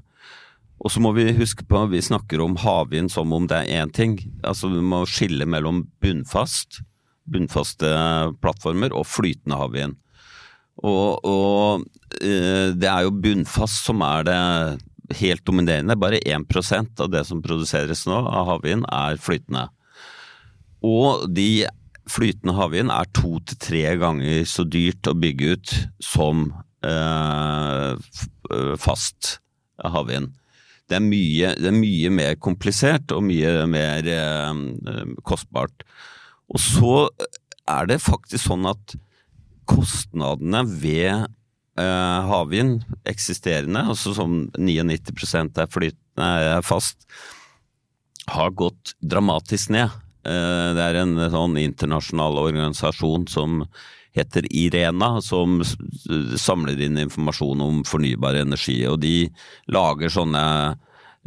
Og 0.78 0.94
så 0.94 1.02
må 1.02 1.12
vi 1.18 1.32
huske 1.38 1.66
på, 1.66 1.86
vi 1.90 2.04
snakker 2.04 2.42
om 2.44 2.58
havvind 2.62 3.10
som 3.12 3.32
om 3.34 3.48
det 3.50 3.64
er 3.64 3.82
én 3.82 3.94
ting. 3.94 4.20
Altså 4.46 4.70
Vi 4.70 4.84
må 4.84 5.04
skille 5.10 5.48
mellom 5.50 5.88
bunnfast, 6.04 6.82
bunnfaste 7.26 7.90
plattformer 8.44 8.94
og 8.96 9.08
flytende 9.10 9.58
havvind. 9.58 9.98
Og, 10.86 11.26
og 11.26 11.88
uh, 12.22 12.68
det 12.78 12.90
er 12.92 13.08
jo 13.08 13.16
bunnfast 13.24 13.90
som 13.90 14.04
er 14.06 14.28
det 14.28 14.38
helt 15.18 15.46
dominerende. 15.48 15.98
Bare 15.98 16.22
1% 16.22 17.02
av 17.02 17.10
det 17.10 17.24
som 17.26 17.42
produseres 17.42 18.06
nå 18.10 18.22
av 18.22 18.54
havvind, 18.54 18.86
er 18.92 19.18
flytende. 19.22 19.68
Og 20.86 21.26
de 21.34 21.66
flytende 22.08 22.56
havvind 22.56 22.94
er 22.94 23.10
to 23.18 23.38
til 23.48 23.60
tre 23.60 23.84
ganger 24.00 24.46
så 24.48 24.66
dyrt 24.68 25.10
å 25.10 25.18
bygge 25.18 25.56
ut 25.56 25.74
som 26.04 26.50
eh, 26.86 27.96
fast 28.80 29.38
havvind. 29.84 30.32
Det 30.88 30.96
er, 30.96 31.04
mye, 31.04 31.52
det 31.60 31.68
er 31.68 31.76
mye 31.76 32.12
mer 32.16 32.38
komplisert 32.40 33.12
og 33.12 33.26
mye 33.28 33.66
mer 33.68 34.08
eh, 34.08 34.62
kostbart. 35.28 35.84
Og 36.48 36.62
så 36.64 36.94
er 37.68 37.90
det 37.90 38.00
faktisk 38.04 38.48
sånn 38.48 38.68
at 38.70 38.96
kostnadene 39.68 40.64
ved 40.80 41.28
eh, 41.78 42.20
havvind, 42.32 42.86
eksisterende, 43.10 43.84
altså 43.92 44.16
som 44.16 44.46
99% 44.56 45.60
er 45.60 45.72
flytende, 45.72 46.30
er 46.56 46.64
fast, 46.66 47.04
har 48.32 48.56
gått 48.56 48.96
dramatisk 49.04 49.76
ned. 49.76 49.92
Eh, 50.28 50.70
det 50.78 50.88
er 50.88 51.02
en 51.04 51.20
sånn 51.34 51.60
internasjonal 51.62 52.40
organisasjon 52.48 53.28
som 53.32 53.62
heter 54.18 54.48
Irena, 54.50 55.18
som 55.22 55.62
samler 56.38 56.82
inn 56.82 57.00
informasjon 57.02 57.62
om 57.64 57.84
fornybar 57.88 58.40
energi. 58.42 58.80
Og 58.90 59.00
de 59.04 59.30
lager 59.72 60.12
sånne 60.14 60.44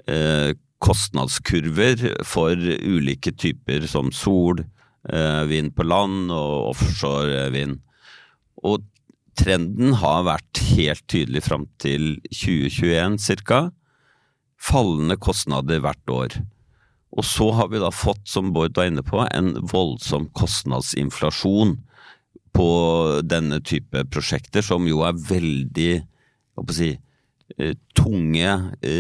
eh, 0.07 0.53
kostnadskurver 0.81 2.23
for 2.27 2.57
ulike 2.57 3.33
typer 3.37 3.87
som 3.91 4.13
sol, 4.13 4.65
eh, 5.09 5.43
vind 5.51 5.75
på 5.77 5.87
land 5.87 6.33
og 6.33 6.73
offshore 6.75 7.49
vind. 7.55 7.81
Og 8.65 8.85
trenden 9.41 9.95
har 10.01 10.25
vært 10.29 10.63
helt 10.75 11.05
tydelig 11.09 11.45
fram 11.47 11.69
til 11.81 12.17
2021 12.33 13.21
ca. 13.45 13.69
Fallende 14.61 15.17
kostnader 15.17 15.81
hvert 15.81 16.13
år. 16.13 16.41
Og 17.17 17.27
så 17.27 17.49
har 17.57 17.71
vi 17.73 17.81
da 17.83 17.91
fått, 17.91 18.23
som 18.29 18.53
Bård 18.55 18.77
var 18.77 18.91
inne 18.91 19.03
på, 19.03 19.25
en 19.35 19.55
voldsom 19.73 20.29
kostnadsinflasjon 20.37 21.79
på 22.57 22.71
denne 23.25 23.61
type 23.63 24.05
prosjekter, 24.13 24.65
som 24.65 24.87
jo 24.89 25.05
er 25.07 25.19
veldig 25.19 25.93
si, 26.77 26.91
eh, 27.59 27.75
tunge 27.97 28.57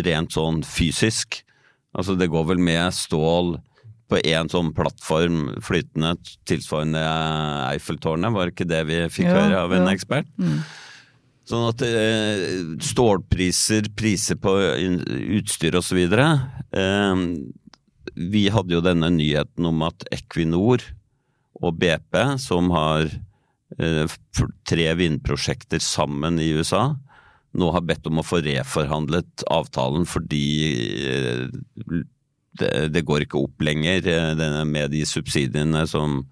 rent 0.07 0.37
sånn 0.37 0.63
fysisk. 0.67 1.43
Altså 1.97 2.17
det 2.17 2.31
går 2.31 2.47
vel 2.53 2.63
med 2.63 2.95
stål 2.95 3.57
på 4.11 4.19
én 4.27 4.51
sånn 4.51 4.73
plattform 4.75 5.57
flytende 5.63 6.17
tilsvarende 6.49 7.03
Eiffeltårnet, 7.71 8.35
var 8.35 8.51
ikke 8.51 8.69
det 8.69 8.85
vi 8.89 9.01
fikk 9.13 9.29
ja, 9.29 9.37
høre 9.39 9.65
av 9.65 9.75
en 9.77 9.87
ja. 9.87 9.95
ekspert? 9.95 10.31
Mm. 10.41 10.61
Sånn 11.51 11.67
at 11.67 11.83
eh, 11.83 12.45
stålpriser, 12.87 13.89
priser 13.99 14.39
på 14.39 14.55
utstyr 15.39 15.79
osv. 15.79 15.99
Eh, 16.07 17.25
vi 18.15 18.45
hadde 18.53 18.77
jo 18.77 18.83
denne 18.85 19.11
nyheten 19.15 19.67
om 19.71 19.83
at 19.87 20.07
Equinor 20.15 20.85
og 21.61 21.81
BP, 21.81 22.21
som 22.43 22.71
har 22.75 23.07
eh, 23.09 23.19
tre 24.69 24.89
vindprosjekter 24.99 25.83
sammen 25.83 26.41
i 26.43 26.51
USA, 26.57 26.95
nå 27.57 27.71
har 27.75 27.87
bedt 27.87 28.07
om 28.07 28.21
å 28.21 28.27
få 28.27 28.43
reforhandlet 28.45 29.45
avtalen 29.51 30.07
fordi 30.07 30.47
eh, 31.11 31.47
det, 32.61 33.03
går 33.07 33.25
ikke 33.25 33.41
opp 33.41 33.65
lenger 33.65 34.07
eh, 34.11 34.45
med 34.69 34.93
de 34.95 35.03
subsidiene 35.09 35.87
som, 35.91 36.23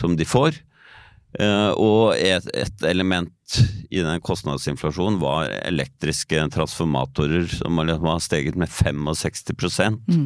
som 0.00 0.16
de 0.18 0.26
får. 0.28 0.64
Og 1.78 2.16
et, 2.16 2.46
element 2.88 3.58
i 3.92 4.00
den 4.00 4.22
kostnadsinflasjonen 4.24 5.18
var 5.20 5.50
elektriske 5.60 6.40
transformatorer 6.54 7.44
som 7.52 7.76
har 7.84 8.22
steget 8.24 8.56
med 8.56 8.72
65 8.72 10.00
mm. 10.08 10.24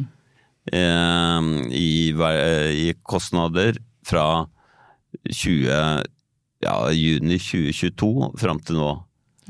i, 1.75 1.91
i, 2.15 2.87
kostnader 3.03 3.81
fra 4.07 4.47
20, 5.27 6.07
ja, 6.63 6.77
juni 6.95 7.39
2022 7.39 8.31
fram 8.41 8.61
til 8.63 8.79
nå. 8.81 8.93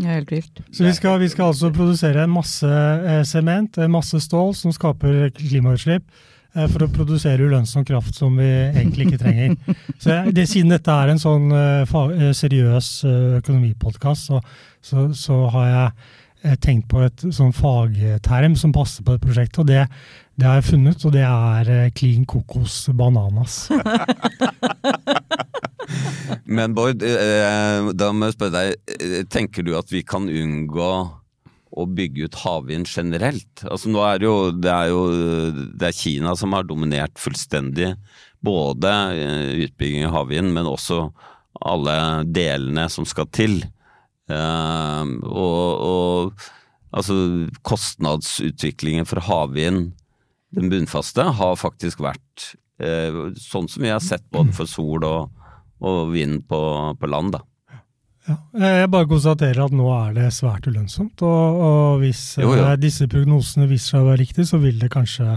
Helt 0.02 0.32
vilt. 0.32 0.62
Så 0.74 0.88
vi 0.88 0.94
skal, 0.94 1.20
vi 1.22 1.30
skal, 1.30 1.52
altså 1.52 1.70
produsere 1.74 2.26
masse 2.30 2.70
eh, 2.70 3.22
sement, 3.30 3.78
eh, 3.78 3.92
masse 3.92 4.18
stål, 4.26 4.56
som 4.58 4.74
skaper 4.74 5.28
klimautslipp, 5.38 6.08
eh, 6.56 6.66
for 6.66 6.86
å 6.86 6.90
produsere 6.94 7.46
ulønnsom 7.46 7.86
kraft 7.86 8.18
som 8.18 8.34
vi 8.42 8.50
egentlig 8.72 9.12
ikke 9.12 9.22
trenger. 9.22 9.54
Så 10.02 10.18
det, 10.34 10.48
Siden 10.50 10.74
dette 10.74 10.98
er 10.98 11.14
en 11.14 11.22
sånn 11.22 11.54
seriøs 12.34 12.90
økonomipodkast, 13.40 14.32
så, 14.32 14.42
så, 14.82 15.08
så, 15.16 15.40
har 15.54 15.70
jeg 15.70 16.12
tenkt 16.64 16.90
på 16.92 17.02
et 17.06 17.24
sånn 17.32 17.54
fagterm 17.56 18.58
som 18.60 18.74
passer 18.76 19.06
på 19.06 19.16
et 19.16 19.24
prosjekt. 19.24 19.60
og 19.62 19.68
det, 19.70 19.86
det 20.36 20.48
har 20.48 20.60
jeg 20.60 20.70
funnet, 20.74 21.06
og 21.06 21.14
det 21.16 21.24
er 21.24 21.92
clean 21.96 22.26
kokos 22.28 22.90
bananas. 22.98 23.68
Men 26.46 26.74
Bård, 26.76 27.04
eh, 27.04 27.92
da 27.96 28.12
må 28.14 28.30
jeg 28.30 28.38
spørre 28.38 28.56
deg, 28.56 28.96
eh, 28.98 29.20
tenker 29.30 29.66
du 29.66 29.74
at 29.78 29.92
vi 29.92 30.04
kan 30.06 30.28
unngå 30.30 30.92
å 31.74 31.86
bygge 31.90 32.28
ut 32.28 32.40
havvind 32.44 32.90
generelt? 32.90 33.64
Altså 33.66 33.92
nå 33.92 34.04
er 34.06 34.22
det 34.22 34.28
jo, 34.28 34.38
det 34.54 34.74
er 34.74 34.92
jo 34.92 35.04
det 35.74 35.90
er 35.90 35.98
Kina 35.98 36.36
som 36.40 36.54
har 36.56 36.68
dominert 36.70 37.18
fullstendig 37.22 37.94
både 38.44 38.92
eh, 39.18 39.52
utbygging 39.66 40.08
av 40.08 40.18
havvind, 40.20 40.54
men 40.56 40.70
også 40.70 41.08
alle 41.64 41.96
delene 42.28 42.88
som 42.92 43.08
skal 43.08 43.30
til. 43.32 43.62
Og, 44.32 45.84
og 45.84 46.46
altså 46.96 47.16
kostnadsutviklingen 47.68 49.08
for 49.10 49.20
havvind, 49.26 49.92
den 50.54 50.70
bunnfaste, 50.72 51.26
har 51.36 51.60
faktisk 51.60 52.00
vært 52.06 52.54
sånn 53.40 53.68
som 53.70 53.84
vi 53.84 53.92
har 53.92 54.02
sett 54.04 54.24
både 54.34 54.54
for 54.56 54.70
sol 54.70 55.04
og 55.08 55.44
og 55.84 56.14
vind 56.14 56.46
på, 56.50 56.62
på 57.00 57.10
land, 57.12 57.36
da. 57.36 57.44
Ja, 58.24 58.38
jeg 58.80 58.92
bare 58.94 59.10
konstaterer 59.10 59.66
at 59.66 59.76
nå 59.76 59.90
er 59.92 60.14
det 60.16 60.30
svært 60.32 60.68
ulønnsomt. 60.70 61.20
Og, 61.28 61.60
og 61.68 62.04
hvis 62.04 62.22
jo, 62.40 62.54
jo. 62.56 62.64
Eh, 62.70 62.78
disse 62.80 63.10
prognosene 63.12 63.68
viser 63.68 63.98
seg 63.98 64.06
å 64.06 64.10
være 64.12 64.22
riktige, 64.22 64.48
så 64.48 64.62
vil 64.64 64.80
det 64.80 64.94
kanskje 64.94 65.36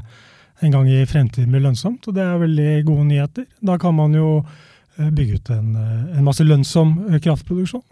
en 0.64 0.72
gang 0.72 0.87
i 0.88 1.03
fremtiden 1.09 1.51
bli 1.51 1.64
lønnsomt. 1.64 2.07
Og 2.07 2.16
det 2.16 2.22
er 2.22 2.38
veldig 2.44 2.70
gode 2.87 3.09
nyheter. 3.11 3.49
Da 3.59 3.75
kan 3.83 3.96
man 3.99 4.14
jo 4.14 4.31
eh, 4.38 5.11
bygge 5.11 5.40
ut 5.40 5.53
en, 5.57 5.75
eh, 5.83 6.16
en 6.20 6.29
masse 6.29 6.46
lønnsom 6.46 6.94
kraftproduksjon. 7.18 7.83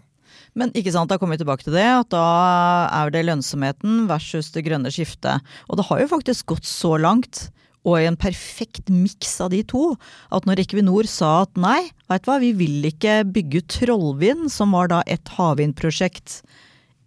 Men 0.55 0.71
ikke 0.77 0.93
sant, 0.95 1.11
da 1.11 1.19
kommer 1.19 1.35
vi 1.35 1.43
tilbake 1.43 1.67
til 1.67 1.75
det, 1.75 1.83
at 1.83 2.09
da 2.13 2.25
er 2.95 3.11
det 3.11 3.25
lønnsomheten 3.27 4.05
versus 4.07 4.53
det 4.55 4.63
grønne 4.67 4.91
skiftet. 4.93 5.43
Og 5.67 5.79
det 5.79 5.87
har 5.89 6.01
jo 6.01 6.11
faktisk 6.13 6.55
gått 6.55 6.69
så 6.69 6.95
langt 7.01 7.49
og 7.85 7.99
i 7.99 8.07
en 8.09 8.17
perfekt 8.17 8.89
miks 8.89 9.35
av 9.43 9.51
de 9.53 9.61
to. 9.69 9.93
At 10.33 10.47
når 10.49 10.63
Equinor 10.63 11.05
sa 11.09 11.43
at 11.43 11.53
nei, 11.59 11.83
veit 12.09 12.25
du 12.25 12.31
hva, 12.31 12.39
vi 12.41 12.49
vil 12.57 12.87
ikke 12.89 13.19
bygge 13.29 13.61
ut 13.61 13.75
Trollvind, 13.75 14.47
som 14.53 14.73
var 14.75 14.89
da 14.89 15.03
et 15.05 15.35
havvindprosjekt 15.37 16.41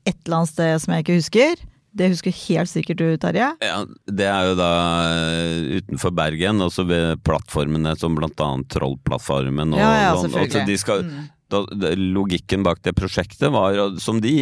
et 0.09 0.15
eller 0.25 0.41
annet 0.41 0.53
sted 0.53 0.85
som 0.85 0.95
jeg 0.95 1.05
ikke 1.05 1.19
husker. 1.19 1.65
Det 1.99 2.11
husker 2.13 2.35
helt 2.45 2.71
sikkert 2.71 3.01
du, 3.01 3.07
Terje? 3.19 3.49
Ja, 3.65 3.79
Det 4.07 4.29
er 4.29 4.51
jo 4.51 4.55
da 4.59 4.71
eh, 5.09 5.81
utenfor 5.81 6.13
Bergen, 6.15 6.63
også 6.63 6.85
ved 6.87 7.25
plattformene 7.27 7.97
som 7.99 8.15
annet 8.15 8.71
Trollplattformen. 8.71 9.75
Og, 9.75 9.81
ja, 9.83 9.91
ja, 10.05 10.15
selvfølgelig. 10.21 10.47
Altså 10.47 10.65
de 10.69 10.79
skal, 10.79 11.05
mm. 11.09 11.27
Da, 11.53 11.65
logikken 11.97 12.65
bak 12.67 12.83
det 12.85 12.95
prosjektet 12.99 13.53
var 13.55 13.79
som 14.03 14.21
de, 14.25 14.35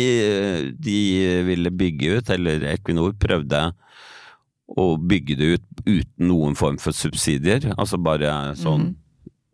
de 0.74 1.00
ville 1.46 1.72
bygge 1.72 2.18
ut, 2.18 2.30
eller 2.34 2.66
Equinor 2.74 3.14
prøvde 3.20 3.68
å 4.66 4.86
bygge 4.98 5.36
det 5.38 5.50
ut 5.56 5.66
uten 5.86 6.30
noen 6.30 6.56
form 6.58 6.78
for 6.82 6.96
subsidier. 6.96 7.68
Altså 7.76 8.00
bare 8.02 8.54
sånn. 8.58 8.90
Mm. 8.90 8.94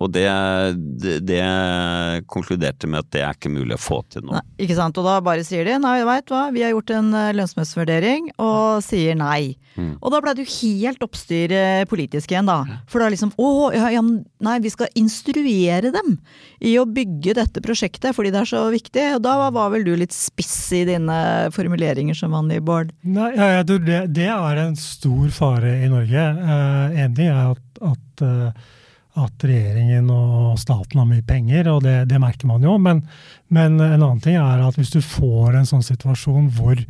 Og 0.03 0.11
det, 0.11 0.27
det, 1.03 1.19
det, 1.29 1.43
konkluderte 2.31 2.89
med 2.91 3.05
at 3.05 3.11
det 3.15 3.23
er 3.23 3.37
ikke 3.37 3.53
mulig 3.53 3.77
å 3.77 3.83
få 3.83 4.01
til 4.11 4.25
nå. 4.27 4.35
Nei, 4.35 4.45
ikke 4.65 4.77
sant. 4.79 4.99
Og 4.99 5.07
da 5.07 5.19
bare 5.25 5.45
sier 5.47 5.69
de 5.69 5.79
nei, 5.83 6.01
veit 6.09 6.33
hva, 6.33 6.49
vi 6.55 6.65
har 6.65 6.73
gjort 6.75 6.95
en 6.97 7.13
eh, 7.19 7.33
lønnsomhetsvurdering, 7.39 8.33
og 8.43 8.83
sier 8.85 9.19
nei. 9.19 9.55
Mm. 9.77 9.95
Og 10.01 10.13
da 10.13 10.21
ble 10.25 10.35
det 10.37 10.45
jo 10.45 10.55
helt 10.59 11.05
oppstyr 11.07 11.55
eh, 11.57 11.85
politisk 11.89 12.35
igjen, 12.35 12.51
da. 12.51 12.81
For 12.91 13.03
da 13.03 13.11
liksom 13.13 13.33
å, 13.39 13.71
ja, 13.75 13.93
ja, 13.95 14.03
nei, 14.03 14.59
vi 14.65 14.73
skal 14.73 14.91
instruere 14.99 15.93
dem 15.95 16.17
i 16.63 16.75
å 16.81 16.87
bygge 16.89 17.37
dette 17.39 17.63
prosjektet 17.65 18.17
fordi 18.17 18.33
det 18.35 18.43
er 18.43 18.51
så 18.51 18.67
viktig. 18.73 19.07
Og 19.17 19.25
da 19.25 19.39
var 19.55 19.73
vel 19.73 19.87
du 19.87 19.95
litt 19.99 20.15
spiss 20.17 20.57
i 20.77 20.85
dine 20.89 21.19
formuleringer 21.55 22.19
som 22.19 22.35
vanlig, 22.35 22.63
Bård? 22.67 22.93
Nei, 23.07 23.33
ja, 23.37 23.59
jeg 23.59 23.71
tror 23.71 23.83
det, 23.87 24.03
det, 24.19 24.29
er 24.33 24.63
en 24.67 24.79
stor 24.79 25.33
fare 25.35 25.79
i 25.85 25.91
Norge. 25.93 26.29
Uh, 26.43 27.03
en 27.05 27.17
ting 27.17 27.31
er 27.31 27.53
at, 27.55 27.83
at 27.93 28.25
uh, 28.27 28.71
at 29.21 29.45
regjeringen 29.45 30.09
og 30.13 30.59
staten 30.61 31.03
har 31.03 31.09
mye 31.09 31.25
penger, 31.27 31.69
og 31.69 31.83
det, 31.85 31.97
det 32.09 32.21
merker 32.23 32.49
man 32.49 32.65
jo. 32.65 32.79
Men, 32.81 33.03
men, 33.53 33.77
en 33.77 33.99
annen 33.99 34.23
ting 34.25 34.39
er 34.41 34.63
at 34.65 34.79
hvis 34.79 34.95
du 34.95 35.03
får 35.05 35.59
en 35.59 35.69
sånn 35.69 35.85
situasjon 35.85 36.49
hvor, 36.57 36.81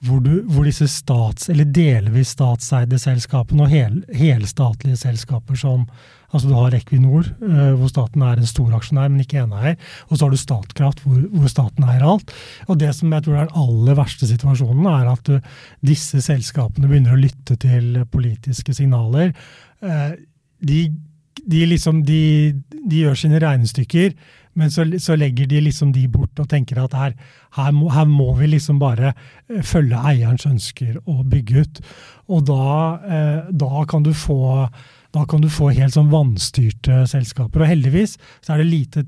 hvor, 0.00 0.22
du, 0.24 0.32
hvor 0.48 0.64
disse 0.68 0.88
stats- 0.88 1.50
eller 1.52 1.68
delvis 1.68 2.32
statseide 2.38 3.00
selskapene 3.00 3.66
og 3.66 3.72
hel, 3.74 4.00
helstatlige 4.16 5.00
selskaper 5.04 5.60
som 5.60 5.86
Altså 6.32 6.48
du 6.48 6.54
har 6.56 6.72
Equinor, 6.72 7.26
uh, 7.44 7.74
hvor 7.76 7.90
staten 7.90 8.22
er 8.24 8.40
en 8.40 8.48
stor 8.48 8.70
aksjonær, 8.78 9.10
men 9.12 9.20
ikke 9.20 9.42
eneeier. 9.42 9.74
Og 10.08 10.16
så 10.16 10.24
har 10.24 10.32
du 10.32 10.40
Statkraft, 10.40 11.02
hvor, 11.04 11.18
hvor, 11.28 11.50
staten 11.52 11.84
eier 11.84 12.06
alt. 12.08 12.32
Og 12.72 12.78
det 12.80 12.88
som 12.96 13.12
jeg 13.12 13.26
tror 13.26 13.36
er 13.36 13.50
den 13.50 13.60
aller 13.60 13.98
verste 13.98 14.28
situasjonen, 14.30 14.86
er 14.88 15.10
at 15.12 15.28
du, 15.28 15.50
disse 15.84 16.22
selskapene 16.24 16.88
begynner 16.88 17.12
å 17.12 17.20
lytte 17.20 17.58
til 17.60 18.00
politiske 18.08 18.72
signaler. 18.78 19.34
Uh, 19.84 20.16
de 20.64 20.86
de 21.48 21.64
liksom 21.66 22.02
de, 22.06 22.52
de 22.70 23.02
gjør 23.04 23.18
sine 23.18 23.40
regnestykker, 23.42 24.14
men 24.58 24.72
så, 24.72 24.84
så, 25.00 25.16
legger 25.16 25.48
de 25.48 25.62
liksom 25.64 25.94
de 25.94 26.04
bort 26.12 26.40
og 26.42 26.48
tenker 26.50 26.82
at 26.82 26.92
her, 26.96 27.14
her, 27.56 27.70
må, 27.72 27.88
her, 27.92 28.08
må, 28.08 28.28
vi 28.36 28.50
liksom 28.52 28.80
bare 28.82 29.14
eh, 29.14 29.62
følge 29.64 29.96
eierens 29.96 30.44
ønsker 30.48 30.98
og 31.06 31.24
bygge 31.32 31.64
ut. 31.64 31.80
Og 32.28 32.44
da, 32.50 32.66
eh, 33.06 33.38
da, 33.48 33.86
kan 33.88 34.04
du 34.04 34.12
få, 34.12 34.68
da 35.16 35.24
kan 35.28 35.44
du 35.44 35.48
få 35.52 35.72
helt 35.72 35.96
sånn 35.96 36.12
vannstyrte 36.12 37.06
selskaper. 37.08 37.64
Og 37.64 37.72
heldigvis 37.72 38.18
så 38.42 38.54
er 38.54 38.62
det 38.62 38.70
lite 38.74 39.06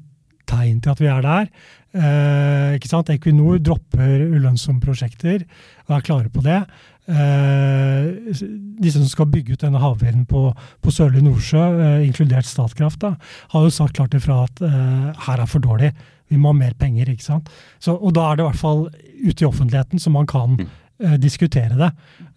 tegn 0.48 0.80
til 0.80 0.94
at 0.94 1.02
vi 1.02 1.12
er 1.12 1.24
der. 1.24 1.52
Eh, 1.94 2.74
ikke 2.78 2.90
sant? 2.90 3.12
Equinor 3.12 3.60
dropper 3.62 4.24
ulønnsomme 4.32 4.82
prosjekter 4.82 5.44
og 5.86 5.98
er 5.98 6.08
klare 6.08 6.32
på 6.32 6.42
det. 6.44 6.62
Eh, 7.04 8.34
de 8.80 8.90
som 8.92 9.04
skal 9.04 9.28
bygge 9.28 9.54
ut 9.54 9.64
denne 9.64 9.80
havvinden 9.82 10.24
på, 10.28 10.46
på 10.80 10.92
Sørlige 10.94 11.26
Nordsjø, 11.26 11.64
eh, 11.84 12.04
inkludert 12.06 12.48
Statkraft, 12.48 13.02
da, 13.04 13.14
har 13.52 13.66
jo 13.66 13.72
sagt 13.74 13.98
klart 13.98 14.16
ifra 14.16 14.44
at 14.46 14.62
eh, 14.64 15.10
her 15.26 15.42
er 15.42 15.50
for 15.50 15.64
dårlig. 15.64 15.92
Vi 16.32 16.40
må 16.40 16.54
ha 16.54 16.56
mer 16.56 16.72
penger. 16.80 17.10
ikke 17.12 17.26
sant? 17.26 17.52
Så, 17.78 17.92
og 17.92 18.16
da 18.16 18.30
er 18.30 18.38
det 18.38 18.46
i 18.46 18.48
hvert 18.48 18.62
fall 18.62 18.86
ute 19.20 19.44
i 19.44 19.48
offentligheten 19.48 20.00
som 20.00 20.16
man 20.16 20.28
kan 20.30 20.56
mm. 20.56 20.72
eh, 21.04 21.18
diskutere 21.20 21.76
det. 21.76 21.90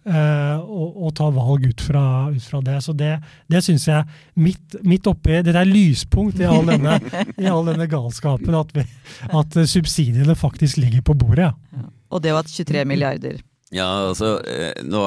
Eh, 0.04 0.60
og, 0.60 1.00
og, 1.00 1.10
ta 1.16 1.30
valg 1.32 1.64
ut 1.64 1.84
fra, 1.88 2.04
ut 2.28 2.44
fra 2.44 2.60
det. 2.68 2.78
Så 2.84 2.92
det, 2.96 3.14
det 3.48 3.64
syns 3.64 3.88
jeg 3.88 4.04
midt, 4.36 4.78
midt 4.84 5.08
oppi 5.08 5.40
Dette 5.40 5.64
er 5.64 5.68
lyspunkt 5.68 6.40
i 6.44 6.48
all 6.48 6.68
denne, 6.68 7.00
i 7.40 7.48
all 7.48 7.64
denne 7.72 7.88
galskapen, 7.88 8.52
at, 8.60 8.76
vi, 8.76 8.84
at 9.32 9.62
subsidiene 9.64 10.36
faktisk 10.36 10.84
ligger 10.84 11.08
på 11.08 11.16
bordet. 11.24 11.54
Ja. 11.56 11.88
Og 12.12 12.24
det 12.24 12.36
var 12.36 12.44
23 12.48 12.84
milliarder. 12.88 13.40
Ja, 13.74 13.86
altså, 14.08 14.38
eh, 14.48 14.80
nå, 14.84 15.02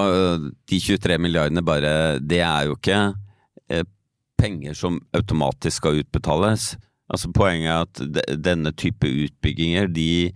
de 0.70 0.78
23 0.78 1.18
milliardene 1.18 1.64
bare 1.66 2.20
Det 2.22 2.44
er 2.46 2.68
jo 2.68 2.76
ikke 2.78 3.00
eh, 3.72 3.88
penger 4.38 4.78
som 4.78 5.00
automatisk 5.18 5.82
skal 5.82 6.02
utbetales. 6.04 6.76
Altså 7.12 7.32
Poenget 7.34 7.72
er 7.72 7.88
at 7.88 8.38
denne 8.40 8.72
type 8.78 9.08
utbygginger, 9.08 9.90
de 9.92 10.32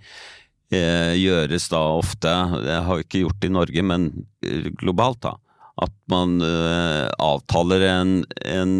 eh, 0.73 1.13
gjøres 1.21 1.69
da 1.71 1.81
ofte 1.95 2.33
Det 2.65 2.81
har 2.87 2.99
vi 2.99 3.05
ikke 3.05 3.23
gjort 3.23 3.47
i 3.47 3.53
Norge, 3.53 3.85
men 3.93 4.09
eh, 4.45 4.71
globalt, 4.75 5.21
da. 5.25 5.35
At 5.85 5.93
man 6.11 6.39
eh, 6.43 7.07
avtaler 7.21 7.85
en, 7.89 8.17
en, 8.41 8.75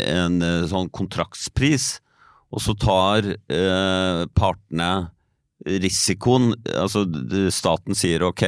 en, 0.00 0.44
sånn 0.70 0.88
kontraktspris, 0.96 1.98
og 2.50 2.62
så 2.64 2.74
tar 2.74 3.28
partene 4.34 4.88
risikoen 5.66 6.54
Altså, 6.72 7.04
staten 7.52 7.96
sier 7.98 8.24
ok, 8.26 8.44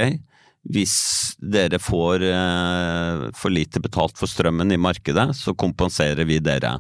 hvis 0.73 0.95
dere 1.43 1.81
får 1.83 2.23
eh, 2.29 3.25
for 3.37 3.53
lite 3.53 3.83
betalt 3.83 4.17
for 4.19 4.31
strømmen 4.31 4.73
i 4.73 4.81
markedet, 4.81 5.33
så 5.37 5.57
kompenserer 5.59 6.25
vi 6.29 6.39
dere. 6.43 6.79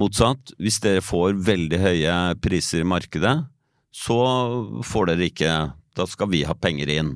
Motsatt, 0.00 0.54
hvis 0.58 0.80
dere 0.82 1.04
får 1.04 1.36
veldig 1.46 1.80
høye 1.82 2.14
priser 2.42 2.82
i 2.82 2.88
markedet, 2.88 3.36
så 3.94 4.18
får 4.82 5.12
dere 5.12 5.28
ikke 5.30 5.52
Da 5.94 6.08
skal 6.10 6.26
vi 6.32 6.40
ha 6.42 6.56
penger 6.58 6.90
inn. 6.90 7.12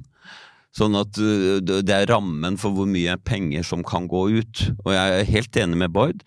Sånn 0.70 0.94
at 0.94 1.16
det 1.18 1.90
er 1.90 2.06
rammen 2.06 2.54
for 2.62 2.70
hvor 2.70 2.86
mye 2.86 3.16
penger 3.26 3.64
som 3.66 3.82
kan 3.82 4.06
gå 4.06 4.20
ut. 4.38 4.60
Og 4.84 4.92
jeg 4.94 5.16
er 5.16 5.32
helt 5.32 5.58
enig 5.58 5.80
med 5.80 5.90
Bård. 5.96 6.22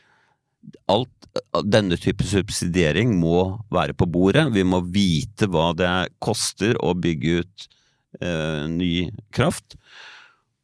Alt 0.91 1.21
denne 1.63 1.97
type 1.99 2.25
subsidiering 2.27 3.13
må 3.19 3.43
være 3.71 3.95
på 3.97 4.07
bordet. 4.09 4.49
Vi 4.55 4.65
må 4.67 4.81
vite 4.91 5.47
hva 5.51 5.71
det 5.77 5.91
koster 6.23 6.75
å 6.83 6.93
bygge 6.97 7.41
ut 7.41 7.67
eh, 8.19 8.67
ny 8.71 9.09
kraft. 9.33 9.77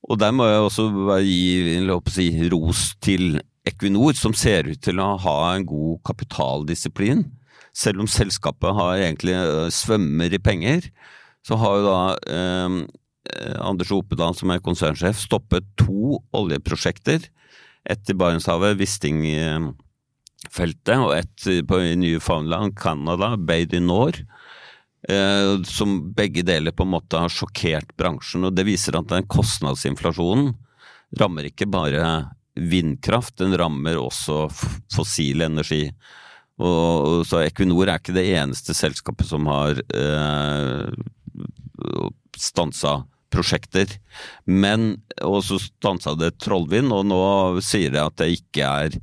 Og 0.08 0.20
der 0.22 0.34
må 0.36 0.48
jeg 0.48 0.64
også 0.64 0.88
gi 1.24 1.80
si, 2.14 2.28
ros 2.52 2.84
til 3.04 3.40
Equinor, 3.68 4.16
som 4.16 4.36
ser 4.36 4.70
ut 4.72 4.82
til 4.84 5.02
å 5.04 5.16
ha 5.24 5.38
en 5.54 5.66
god 5.68 6.04
kapitaldisiplin. 6.08 7.26
Selv 7.76 8.04
om 8.04 8.10
selskapet 8.10 8.76
har 8.78 9.02
egentlig 9.02 9.36
eh, 9.38 9.68
svømmer 9.74 10.34
i 10.34 10.42
penger, 10.44 10.88
så 11.46 11.60
har 11.60 11.80
jo 11.80 11.88
da 11.88 12.00
eh, 12.28 12.78
Anders 13.64 13.92
Opedal, 13.96 14.36
som 14.36 14.52
er 14.52 14.64
konsernsjef, 14.64 15.20
stoppet 15.20 15.68
to 15.80 16.22
oljeprosjekter. 16.36 17.28
Ett 17.88 18.10
i 18.12 18.16
Barentshavet, 18.18 18.80
Wisting 18.80 19.22
eh, 19.28 19.68
feltet, 20.54 20.98
og 20.98 21.16
ett 21.18 21.48
på 21.68 21.80
Newfoundland, 22.00 22.78
Canada, 22.80 23.36
Bay. 23.38 23.66
Eh, 25.10 25.62
som 25.64 26.14
begge 26.14 26.44
deler 26.44 26.72
på 26.72 26.84
en 26.84 26.92
måte 26.96 27.20
har 27.22 27.32
sjokkert 27.32 27.94
bransjen. 27.98 28.44
og 28.48 28.56
Det 28.56 28.66
viser 28.68 28.98
at 28.98 29.08
den 29.12 29.28
kostnadsinflasjonen 29.30 30.56
rammer 31.20 31.48
ikke 31.48 31.70
bare 31.70 32.34
vindkraft, 32.58 33.38
den 33.38 33.56
rammer 33.58 34.00
også 34.02 34.48
fossil 34.94 35.46
energi. 35.46 35.92
Og, 36.58 37.22
så 37.30 37.44
Equinor 37.46 37.88
er 37.88 38.02
ikke 38.02 38.18
det 38.18 38.26
eneste 38.34 38.74
selskapet 38.74 39.30
som 39.30 39.46
har 39.48 39.78
eh, 39.94 40.90
stansa 42.36 43.04
prosjekter. 43.32 43.94
Men 44.50 44.98
også 45.22 45.62
stansa 45.62 46.16
det 46.18 46.40
Trollvind, 46.42 46.92
og 46.92 47.06
nå 47.08 47.22
sier 47.64 47.94
det 47.94 48.02
at 48.02 48.18
det 48.24 48.34
ikke 48.40 48.74
er 48.88 48.98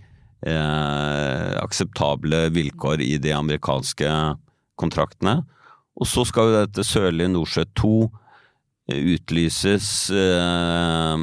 eh, 0.47 1.55
akseptable 1.63 2.49
vilkår 2.55 3.03
i 3.05 3.17
de 3.23 3.33
amerikanske 3.37 4.11
kontraktene. 4.81 5.43
Og 5.95 6.09
så 6.11 6.25
skal 6.27 6.51
jo 6.51 6.59
dette 6.59 6.87
Sørlige 6.87 7.33
Nordsjø 7.33 7.65
2 7.79 7.93
eh, 8.91 9.01
utlyses 9.15 9.89
eh, 10.15 11.15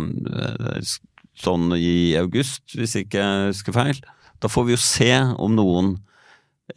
sånn 1.42 1.76
i 1.78 2.16
august, 2.20 2.64
hvis 2.78 2.98
ikke 3.02 3.22
jeg 3.22 3.52
husker 3.52 3.76
feil. 3.76 4.02
Da 4.42 4.50
får 4.50 4.68
vi 4.68 4.76
jo 4.76 4.82
se 4.82 5.12
om 5.38 5.54
noen 5.58 5.94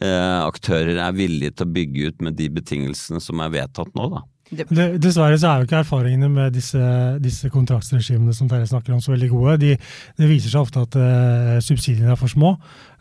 eh, 0.01 0.41
aktører 0.43 0.99
er 1.01 1.17
villige 1.17 1.55
til 1.55 1.67
å 1.67 1.75
bygge 1.75 2.09
ut 2.09 2.25
med 2.27 2.37
de 2.39 2.49
betingelsene 2.59 3.21
som 3.23 3.41
er 3.41 3.53
vedtatt 3.55 3.93
nå, 3.97 4.09
da. 4.13 4.25
Dessverre 4.53 5.39
så 5.41 5.49
er 5.49 5.61
jo 5.61 5.65
ikke 5.65 5.79
erfaringene 5.81 6.27
med 6.29 6.53
disse, 6.53 6.79
disse 7.21 7.49
kontraktsregimene 7.49 8.33
som 8.35 8.49
Terje 8.49 8.67
snakker 8.69 8.93
om, 8.93 9.01
så 9.01 9.15
veldig 9.15 9.29
gode. 9.31 9.55
De, 9.63 9.71
det 10.19 10.29
viser 10.29 10.53
seg 10.53 10.67
ofte 10.67 10.83
at 10.85 10.97
uh, 11.01 11.55
subsidiene 11.65 12.13
er 12.13 12.19
for 12.19 12.29
små, 12.29 12.53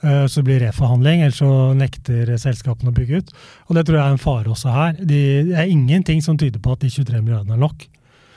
uh, 0.06 0.24
så 0.24 0.40
det 0.40 0.46
blir 0.48 0.64
reforhandling, 0.64 1.20
eller 1.20 1.36
så 1.36 1.50
nekter 1.76 2.32
selskapene 2.40 2.94
å 2.94 2.96
bygge 2.96 3.20
ut. 3.20 3.34
Og 3.68 3.76
Det 3.76 3.84
tror 3.84 3.98
jeg 3.98 4.04
er 4.06 4.16
en 4.16 4.24
fare 4.24 4.54
også 4.54 4.72
her. 4.72 4.96
De, 5.02 5.20
det 5.50 5.58
er 5.60 5.74
ingenting 5.74 6.24
som 6.24 6.40
tyder 6.40 6.62
på 6.64 6.72
at 6.72 6.86
de 6.86 6.92
23 6.94 7.20
milliardene 7.20 7.58
er 7.58 7.64
nok. 7.66 7.88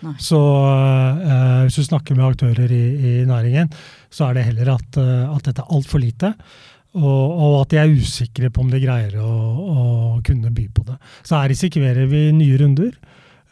Nei. 0.04 0.18
Så 0.22 0.38
uh, 0.38 1.64
hvis 1.64 1.80
du 1.80 1.88
snakker 1.88 2.18
med 2.18 2.28
aktører 2.28 2.76
i, 2.76 2.86
i, 2.92 3.20
næringen, 3.30 3.72
så 4.12 4.28
er 4.28 4.36
det 4.36 4.50
heller 4.52 4.76
at, 4.76 5.00
at 5.00 5.48
dette 5.48 5.64
er 5.64 5.78
altfor 5.80 6.04
lite. 6.04 6.36
Og, 6.96 7.04
og, 7.04 7.54
at 7.62 7.74
de 7.74 7.80
er 7.82 7.94
usikre 8.00 8.50
på 8.54 8.64
om 8.64 8.72
de 8.72 8.80
greier 8.82 9.18
å, 9.22 9.28
å, 9.28 9.86
kunne 10.26 10.54
by 10.54 10.68
på 10.74 10.86
det. 10.88 10.98
Så 11.28 11.38
her 11.38 11.52
risikerer 11.52 12.08
vi 12.10 12.30
nye 12.36 12.58
runder 12.62 12.94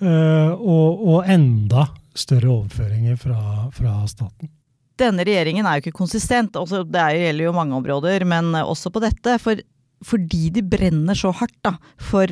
uh, 0.01 0.55
og, 0.55 1.03
og, 1.03 1.19
enda 1.29 1.89
større 2.15 2.49
overføringer 2.53 3.19
fra, 3.19 3.67
fra, 3.75 3.99
staten. 4.09 4.49
Denne 4.95 5.25
regjeringen 5.27 5.67
er 5.67 5.77
jo 5.77 5.85
ikke 5.85 5.99
konsistent. 5.99 6.55
Altså, 6.55 6.85
det 6.87 7.05
gjelder 7.19 7.49
jo 7.49 7.55
mange 7.57 7.75
områder, 7.75 8.23
men 8.25 8.55
også 8.61 8.89
på 8.95 9.03
dette. 9.03 9.35
For, 9.43 9.59
fordi 10.07 10.49
de 10.55 10.63
brenner 10.63 11.19
så 11.19 11.33
hardt 11.35 11.57
da, 11.67 11.75
for 11.99 12.31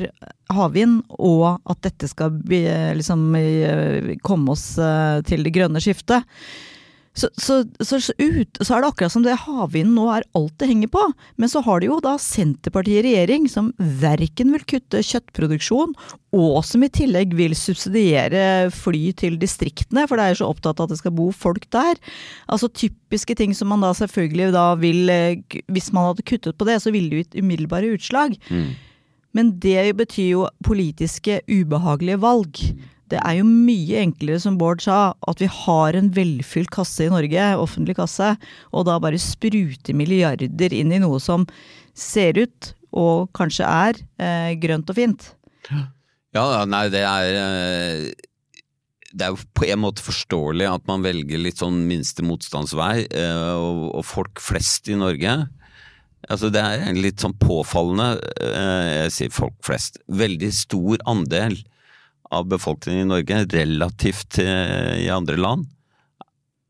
havvind, 0.56 1.02
og 1.20 1.60
at 1.68 1.82
dette 1.84 2.08
skal 2.08 2.32
liksom, 2.96 3.26
komme 4.24 4.56
oss 4.56 4.70
eh, 4.80 5.20
til 5.28 5.44
det 5.44 5.52
grønne 5.52 5.82
skiftet 5.84 6.24
så, 7.14 7.28
så, 7.38 7.60
så, 7.78 7.98
ut, 8.18 8.58
så, 8.58 8.74
er 8.74 8.82
det 8.82 8.88
akkurat 8.88 9.12
som 9.14 9.22
det 9.22 9.36
havvinden 9.44 9.94
nå 9.94 10.08
er 10.10 10.26
alt 10.34 10.54
det 10.58 10.66
henger 10.66 10.90
på. 10.90 11.02
Men 11.38 11.50
så 11.50 11.62
har 11.62 11.80
de 11.80 11.88
jo 11.88 12.00
da 12.02 12.16
Senterpartiet 12.18 13.04
i 13.04 13.12
regjering 13.12 13.46
som 13.50 13.70
verken 13.78 14.50
vil 14.54 14.64
kutte 14.74 15.02
kjøttproduksjon, 15.06 15.94
og 16.34 16.56
som 16.66 16.82
i 16.82 16.90
tillegg 16.90 17.36
vil 17.38 17.54
subsidiere 17.54 18.72
fly 18.74 19.12
til 19.20 19.38
distriktene, 19.38 20.08
for 20.10 20.18
det 20.18 20.24
er 20.24 20.34
jo 20.34 20.40
så 20.42 20.48
opptatt 20.50 20.82
av 20.82 20.88
at 20.88 20.96
det 20.96 21.02
skal 21.04 21.14
bo 21.14 21.28
folk 21.30 21.68
der. 21.74 22.00
Altså 22.50 22.70
typiske 22.72 23.38
ting 23.38 23.54
som 23.54 23.70
man 23.70 23.84
da 23.84 23.92
selvfølgelig 23.94 24.50
da 24.54 24.64
vil 24.80 25.06
Hvis 25.70 25.92
man 25.94 26.10
hadde 26.10 26.26
kuttet 26.26 26.58
på 26.58 26.66
det, 26.66 26.80
så 26.82 26.90
ville 26.90 27.10
det 27.12 27.22
gitt 27.22 27.38
umiddelbare 27.44 27.94
utslag. 27.94 28.34
Mm. 28.50 28.74
Men 29.34 29.54
det 29.62 29.94
betyr 29.98 30.28
jo 30.30 30.48
politiske 30.66 31.40
ubehagelige 31.50 32.20
valg. 32.22 32.60
Det 33.12 33.20
er 33.20 33.38
jo 33.38 33.46
mye 33.46 34.00
enklere, 34.00 34.40
som 34.40 34.56
Bård 34.60 34.82
sa, 34.84 35.14
at 35.28 35.42
vi 35.42 35.48
har 35.50 35.96
en 35.98 36.10
velfylt 36.16 36.72
kasse 36.72 37.06
i 37.06 37.12
Norge, 37.12 37.48
offentlig 37.60 37.98
kasse, 37.98 38.34
og 38.72 38.86
da 38.88 38.96
bare 39.02 39.20
sprute 39.20 39.96
milliarder 39.96 40.76
inn 40.76 40.94
i 40.94 41.02
noe 41.02 41.20
som 41.22 41.44
ser 41.94 42.40
ut, 42.40 42.72
og 42.94 43.28
kanskje 43.36 43.66
er, 43.68 43.98
eh, 44.22 44.54
grønt 44.62 44.90
og 44.90 44.96
fint. 44.96 45.32
Ja, 46.34 46.64
nei, 46.66 46.88
det 46.90 47.04
er 47.06 47.40
eh, 47.40 48.14
det 49.14 49.26
er 49.26 49.34
jo 49.34 49.44
på 49.54 49.68
en 49.70 49.82
måte 49.84 50.02
forståelig 50.02 50.66
at 50.66 50.88
man 50.90 51.04
velger 51.04 51.38
litt 51.38 51.60
sånn 51.62 51.84
minste 51.86 52.24
motstandsvei, 52.26 53.06
eh, 53.06 53.52
og, 53.54 53.84
og 54.00 54.08
folk 54.08 54.42
flest 54.42 54.90
i 54.90 54.98
Norge 54.98 55.44
Altså 56.24 56.48
Det 56.48 56.60
er 56.64 56.86
en 56.88 56.98
litt 57.04 57.20
sånn 57.20 57.34
påfallende, 57.36 58.16
eh, 58.40 59.04
jeg 59.04 59.12
sier 59.12 59.34
folk 59.34 59.56
flest, 59.66 59.98
veldig 60.08 60.48
stor 60.56 61.02
andel 61.10 61.58
av 62.34 62.48
befolkningen 62.50 63.06
i 63.06 63.10
Norge, 63.12 63.44
relativt 63.54 64.34
til 64.38 64.50
i 65.00 65.10
andre 65.12 65.38
land, 65.40 65.68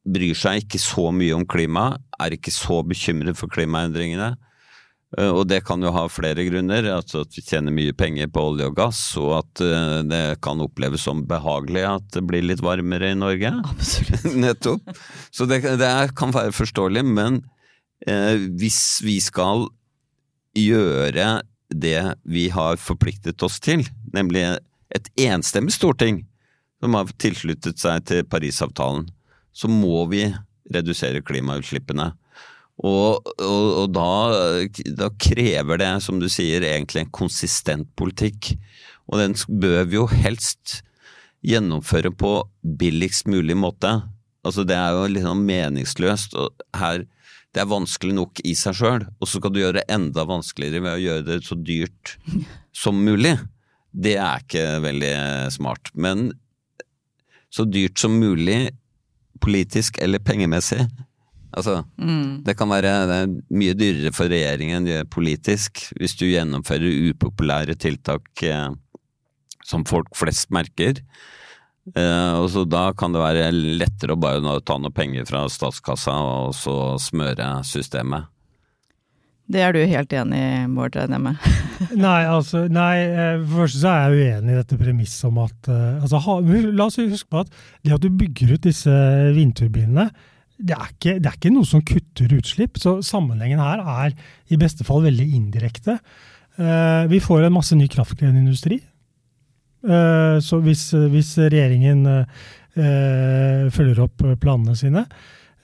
bryr 0.05 0.37
seg 0.37 0.65
ikke 0.65 0.81
så 0.83 1.09
mye 1.17 1.35
om 1.37 1.47
klima, 1.49 1.95
er 2.21 2.37
ikke 2.37 2.53
så 2.53 2.83
bekymret 2.87 3.39
for 3.41 3.53
klimaendringene. 3.53 4.35
Eh, 5.19 5.31
og 5.31 5.47
det 5.51 5.63
kan 5.67 5.83
jo 5.85 5.93
ha 5.95 6.05
flere 6.11 6.45
grunner. 6.49 6.87
Altså 6.97 7.23
at 7.25 7.37
vi 7.37 7.45
tjener 7.45 7.75
mye 7.75 7.95
penger 7.97 8.31
på 8.33 8.45
olje 8.51 8.69
og 8.71 8.77
gass, 8.79 9.01
og 9.21 9.33
at 9.41 9.65
eh, 9.65 10.03
det 10.11 10.23
kan 10.45 10.63
oppleves 10.65 11.07
som 11.07 11.25
behagelig 11.29 11.87
at 11.89 12.11
det 12.17 12.25
blir 12.29 12.45
litt 12.47 12.63
varmere 12.65 13.13
i 13.15 13.19
Norge. 13.19 13.55
Absolutt. 13.73 14.29
Nettopp. 14.45 14.93
Så 15.35 15.49
det, 15.51 15.63
det 15.81 15.95
kan 16.19 16.35
være 16.35 16.55
forståelig, 16.57 17.07
men 17.07 17.43
eh, 18.07 18.47
hvis 18.61 19.01
vi 19.07 19.19
skal 19.25 19.69
gjøre 20.55 21.43
det 21.75 22.01
vi 22.31 22.47
har 22.55 22.79
forpliktet 22.79 23.43
oss 23.43 23.57
til, 23.63 23.83
nemlig 24.15 24.45
et 24.95 25.11
enstemmig 25.27 25.75
storting 25.75 26.23
som 26.83 26.97
har 26.99 27.11
tilsluttet 27.21 27.81
seg 27.81 28.05
til 28.09 28.27
Parisavtalen, 28.29 29.09
så 29.55 29.71
må 29.71 30.05
vi 30.11 30.27
redusere 30.75 31.23
klimautslippene. 31.25 32.13
Og, 32.83 33.29
og, 33.39 33.67
og 33.85 33.93
da, 33.95 34.09
da, 34.99 35.11
krever 35.23 35.79
det, 35.79 35.93
som 36.03 36.19
du 36.19 36.27
sier, 36.33 36.65
egentlig 36.67 37.05
en 37.05 37.15
konsistent 37.15 37.87
politikk. 37.99 38.57
Og 39.07 39.21
den 39.21 39.37
bør 39.49 39.85
vi 39.87 40.01
jo 40.01 40.09
helst 40.11 40.81
gjennomføre 41.45 42.11
på 42.17 42.37
billigst 42.81 43.29
mulig 43.31 43.57
måte. 43.59 44.01
Altså 44.45 44.65
Det 44.67 44.77
er 44.77 44.97
jo 44.97 45.11
litt 45.13 45.27
sånn 45.27 45.45
meningsløst. 45.47 46.35
og 46.35 46.67
her 46.77 47.07
det 47.55 47.63
er 47.63 47.71
vanskelig 47.71 48.17
nok 48.17 48.41
i 48.43 48.57
seg 48.59 48.75
sjøl, 48.75 49.05
og 49.23 49.29
så 49.31 49.39
skal 49.39 49.53
du 49.55 49.61
gjøre 49.61 49.77
det 49.79 49.85
enda 49.95 50.25
vanskeligere 50.27 50.83
ved 50.83 50.97
å 50.97 51.03
gjøre 51.05 51.25
det 51.29 51.37
så 51.47 51.55
dyrt 51.55 52.17
som 52.75 52.99
mulig. 52.99 53.37
Det 53.95 54.17
er 54.19 54.43
ikke 54.43 54.65
veldig 54.83 55.15
smart. 55.55 55.91
Men 55.95 56.33
så 57.55 57.67
dyrt 57.69 58.01
som 58.03 58.17
mulig, 58.19 58.75
politisk 59.45 60.01
eller 60.03 60.23
pengemessig. 60.23 60.83
Altså, 61.55 61.85
mm. 62.03 62.43
det 62.47 62.57
kan 62.59 62.73
være 62.73 62.95
det 63.07 63.21
mye 63.55 63.77
dyrere 63.79 64.11
for 64.15 64.31
regjeringen 64.31 64.89
politisk 65.07 65.85
hvis 66.01 66.17
du 66.19 66.27
gjennomfører 66.27 67.13
upopulære 67.13 67.77
tiltak 67.79 68.43
eh, 68.43 68.73
som 69.63 69.87
folk 69.87 70.11
flest 70.19 70.51
merker. 70.55 70.99
Eh, 71.95 72.33
og 72.41 72.49
så 72.51 72.65
Da 72.67 72.89
kan 72.97 73.15
det 73.15 73.23
være 73.23 73.53
lettere 73.53 74.17
å 74.17 74.21
bare 74.21 74.61
ta 74.67 74.79
noe 74.81 74.95
penger 74.95 75.29
fra 75.29 75.45
statskassa 75.53 76.17
og 76.17 76.55
så 76.59 76.97
smøre 76.99 77.61
systemet. 77.69 78.34
Det 79.45 79.61
er 79.61 79.75
du 79.77 79.83
helt 79.85 80.13
enig 80.17 80.39
i, 80.41 80.53
Bård, 80.73 80.95
regner 80.97 81.19
jeg 81.19 81.25
med? 81.27 81.49
nei, 82.07 82.21
altså, 82.33 82.65
nei, 82.73 82.93
eh, 83.05 83.43
for 83.43 83.65
først 83.65 83.81
så 83.83 83.91
er 83.91 84.15
jeg 84.15 84.31
uenig 84.39 84.55
i 84.55 84.61
dette 84.61 84.79
premisset 84.81 85.27
om 85.29 85.43
at 85.45 85.69
uh, 85.69 86.01
altså, 86.01 86.21
ha, 86.25 86.37
La 86.73 86.87
oss 86.87 86.97
huske 87.01 87.29
på 87.29 87.43
at 87.43 87.53
det 87.85 87.93
at 87.93 88.05
du 88.05 88.09
bygger 88.09 88.55
ut 88.55 88.65
disse 88.65 88.95
vindturbinene, 89.37 90.09
det 90.65 90.79
er, 90.79 90.89
ikke, 90.95 91.17
det 91.21 91.29
er 91.29 91.37
ikke 91.37 91.53
noe 91.53 91.69
som 91.69 91.83
kutter 91.85 92.33
utslipp. 92.39 92.79
Så 92.81 92.97
sammenhengen 93.05 93.61
her 93.61 93.83
er 93.83 94.15
i 94.55 94.59
beste 94.61 94.87
fall 94.87 95.03
veldig 95.05 95.27
indirekte. 95.37 95.99
Uh, 96.57 97.05
vi 97.11 97.21
får 97.21 97.45
en 97.45 97.57
masse 97.59 97.77
ny 97.77 97.91
kraftkrevende 97.91 98.45
industri. 98.47 98.81
Så 99.85 100.63
hvis, 100.65 100.87
hvis 101.13 101.35
regjeringen 101.37 102.07
følger 102.73 103.99
opp 104.01 104.23
planene 104.41 104.73
sine, 104.79 105.03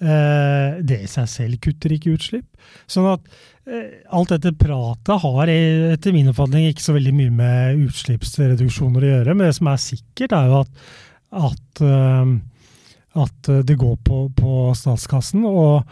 det 0.00 0.96
i 1.04 1.08
seg 1.12 1.26
selv 1.28 1.58
kutter 1.60 1.92
ikke 1.92 2.14
utslipp. 2.16 2.46
Sånn 2.88 3.10
at 3.10 3.26
Eh, 3.70 4.02
alt 4.10 4.32
dette 4.32 4.50
pratet 4.56 5.22
har 5.22 5.50
etter 5.52 6.14
min 6.14 6.30
oppfatning 6.32 6.70
ikke 6.70 6.82
så 6.82 6.94
veldig 6.96 7.12
mye 7.14 7.32
med 7.34 7.82
utslippsreduksjoner 7.86 9.04
å 9.04 9.10
gjøre. 9.12 9.34
Men 9.36 9.46
det 9.46 9.56
som 9.58 9.68
er 9.70 9.82
sikkert, 9.82 10.34
er 10.34 10.48
jo 10.48 10.60
at, 10.64 10.84
at, 11.50 11.82
eh, 11.86 12.32
at 13.26 13.50
det 13.68 13.76
går 13.78 13.98
på, 14.06 14.22
på 14.34 14.54
statskassen. 14.78 15.44
Og, 15.46 15.84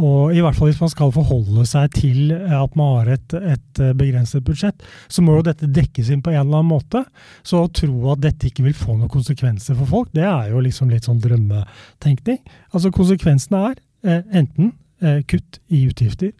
og, 0.00 0.32
i 0.34 0.40
hvert 0.42 0.56
fall 0.56 0.70
hvis 0.70 0.80
man 0.80 0.92
skal 0.92 1.12
forholde 1.14 1.64
seg 1.68 1.92
til 1.94 2.32
at 2.32 2.76
man 2.78 2.94
har 2.96 3.12
et, 3.16 3.34
et, 3.36 3.82
begrenset 3.98 4.44
budsjett, 4.46 4.82
så 5.12 5.24
må 5.24 5.36
jo 5.36 5.46
dette 5.46 5.68
dekkes 5.68 6.10
inn 6.10 6.22
på 6.24 6.32
en 6.32 6.40
eller 6.40 6.62
annen 6.62 6.72
måte. 6.72 7.04
Så 7.46 7.64
å 7.64 7.70
tro 7.74 8.12
at 8.14 8.22
dette 8.24 8.48
ikke 8.48 8.64
vil 8.66 8.76
få 8.76 8.96
noen 8.96 9.12
konsekvenser 9.12 9.78
for 9.78 9.90
folk, 9.90 10.12
det 10.16 10.26
er 10.26 10.50
jo 10.54 10.64
liksom 10.64 10.90
litt 10.92 11.08
sånn 11.08 11.20
drømmetenkning. 11.22 12.40
Altså 12.72 12.92
konsekvensene 12.94 13.62
er 13.70 13.78
eh, 14.06 14.22
enten 14.42 14.72
eh, 15.04 15.20
kutt 15.28 15.60
i 15.68 15.84
utgifter 15.90 16.32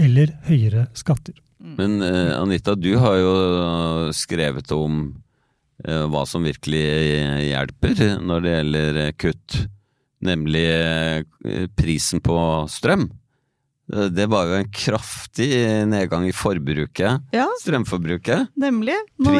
eller 0.00 0.32
høyere 0.48 0.88
skatter. 0.96 1.36
Mm. 1.62 1.74
Men 1.78 1.98
eh, 2.06 2.32
Anita, 2.38 2.74
du 2.74 2.94
har 2.98 3.18
jo 3.20 3.34
skrevet 4.16 4.72
om 4.74 5.04
uh, 5.86 6.06
hva 6.10 6.24
som 6.28 6.46
virkelig 6.46 6.86
hjelper 7.50 8.02
når 8.22 8.44
det 8.44 8.56
gjelder 8.56 9.00
kutt, 9.20 9.58
nemlig 10.24 10.64
uh, 11.44 11.66
prisen 11.78 12.22
på 12.24 12.36
strøm. 12.72 13.10
Det 13.92 14.24
var 14.30 14.46
jo 14.48 14.54
en 14.56 14.68
kraftig 14.72 15.50
nedgang 15.90 16.22
i 16.24 16.32
forbruket, 16.32 17.26
ja, 17.34 17.48
strømforbruket. 17.60 18.54
Nemlig. 18.56 18.94
Nå, 19.20 19.34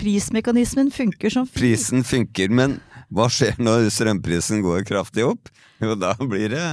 prismekanismen 0.00 0.88
funker 0.90 1.30
som. 1.30 1.46
Prisen 1.54 2.02
funker, 2.02 2.50
men 2.50 2.78
hva 3.14 3.28
skjer 3.30 3.60
når 3.62 3.86
strømprisen 3.94 4.64
går 4.64 4.82
kraftig 4.88 5.28
opp? 5.28 5.52
Jo, 5.84 5.94
da 6.00 6.16
blir 6.18 6.48
det 6.56 6.64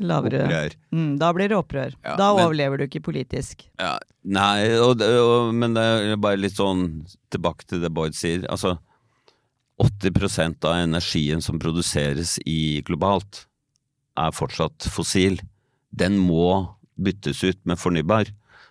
Lavere. 0.00 0.44
Opprør. 0.46 0.76
Mm, 0.94 1.10
da 1.20 1.28
blir 1.36 1.50
det 1.50 1.56
opprør. 1.58 1.96
Ja, 2.00 2.14
da 2.16 2.30
men, 2.32 2.46
overlever 2.46 2.80
du 2.80 2.86
ikke 2.86 3.02
politisk. 3.04 3.66
Ja, 3.80 3.98
nei, 4.24 4.70
og, 4.80 5.02
og, 5.04 5.50
men 5.52 5.74
det 5.76 5.82
er 5.84 6.20
bare 6.20 6.40
litt 6.40 6.56
sånn 6.56 7.02
tilbake 7.32 7.68
til 7.68 7.82
det 7.84 7.90
Bård 7.92 8.16
sier. 8.16 8.46
Altså, 8.48 8.78
80% 9.80 10.66
av 10.68 10.76
energien 10.82 11.42
som 11.42 11.60
produseres 11.60 12.36
i 12.46 12.82
globalt, 12.86 13.46
er 14.20 14.34
fortsatt 14.36 14.88
fossil. 14.92 15.40
Den 15.90 16.18
må 16.20 16.76
byttes 17.00 17.42
ut 17.44 17.60
med 17.64 17.80
fornybar. 17.80 18.28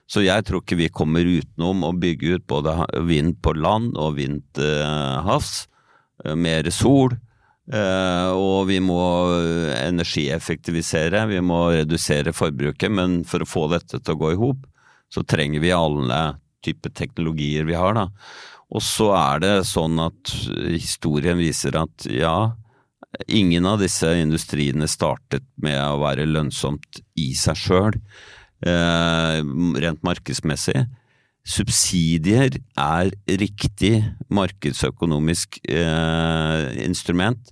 Så 0.09 0.23
jeg 0.25 0.45
tror 0.45 0.63
ikke 0.63 0.79
vi 0.79 0.89
kommer 0.93 1.25
utenom 1.25 1.83
å 1.85 1.93
bygge 1.97 2.37
ut 2.37 2.45
både 2.49 2.73
vind 3.05 3.37
på 3.45 3.53
land 3.57 3.97
og 3.97 4.17
vind 4.17 4.41
til 4.57 4.85
havs. 5.25 5.67
Eh, 6.25 6.35
mer 6.35 6.69
sol. 6.73 7.17
Uh, 7.69 8.33
og 8.33 8.63
vi 8.65 8.79
må 8.81 8.97
energieffektivisere, 9.77 11.27
vi 11.29 11.37
må 11.45 11.67
redusere 11.69 12.33
forbruket, 12.33 12.89
men 12.89 13.19
for 13.29 13.45
å 13.45 13.49
få 13.49 13.67
dette 13.69 13.99
til 13.99 14.15
å 14.15 14.17
gå 14.17 14.31
i 14.33 14.39
hop, 14.39 14.63
så 15.13 15.21
trenger 15.21 15.61
vi 15.61 15.69
alle 15.75 16.21
typer 16.65 16.93
teknologier 16.95 17.67
vi 17.67 17.77
har, 17.77 17.95
da. 17.97 18.07
Og 18.69 18.83
så 18.85 19.09
er 19.17 19.41
det 19.41 19.53
sånn 19.65 19.97
at 20.03 20.33
historien 20.69 21.39
viser 21.39 21.79
at 21.79 22.05
ja, 22.13 22.51
ingen 23.27 23.65
av 23.65 23.79
disse 23.81 24.11
industriene 24.21 24.87
startet 24.89 25.45
med 25.61 25.79
å 25.81 26.01
være 26.03 26.27
lønnsomt 26.29 27.01
i 27.17 27.31
seg 27.37 27.57
sjøl, 27.57 27.97
eh, 28.65 29.39
rent 29.85 30.05
markedsmessig. 30.05 30.85
Subsidier 31.49 32.59
er 32.77 33.09
riktig 33.25 34.03
markedsøkonomisk 34.29 35.57
eh, 35.65 36.69
instrument 36.85 37.49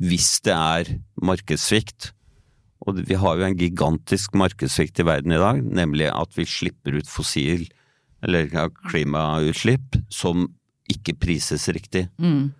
hvis 0.00 0.38
det 0.46 0.54
er 0.54 0.94
markedssvikt. 1.20 2.12
Og 2.88 3.02
vi 3.04 3.18
har 3.20 3.36
jo 3.36 3.44
en 3.44 3.58
gigantisk 3.58 4.36
markedssvikt 4.38 5.02
i 5.02 5.08
verden 5.08 5.34
i 5.34 5.40
dag, 5.40 5.60
nemlig 5.60 6.08
at 6.08 6.32
vi 6.38 6.46
slipper 6.48 6.96
ut 6.96 7.10
fossil, 7.10 7.66
eller 8.26 8.50
klimautslipp, 8.90 9.98
som 10.12 10.48
ikke 10.90 11.16
prises 11.20 11.68
riktig. 11.72 12.06
Mm. 12.20 12.50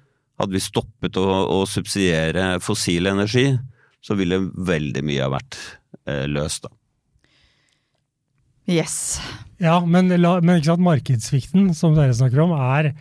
Hadde 0.41 0.57
vi 0.57 0.63
stoppet 0.65 1.19
å, 1.21 1.27
å, 1.53 1.63
subsidiere 1.69 2.55
fossil 2.65 3.11
energi, 3.11 3.51
så 4.01 4.17
ville 4.17 4.41
veldig 4.41 5.03
mye 5.05 5.25
ha 5.27 5.33
vært 5.35 5.59
eh, 6.09 6.25
løst, 6.31 6.65
da. 6.65 6.73
Yes. 8.71 9.19
Ja, 9.61 9.81
men, 9.83 10.09
men 10.09 10.53
ikke 10.57 10.71
sant, 10.71 10.85
markedssvikten 10.87 11.73
som 11.77 11.97
dere 11.97 12.15
snakker 12.17 12.45
om, 12.45 12.53
er, 12.55 12.93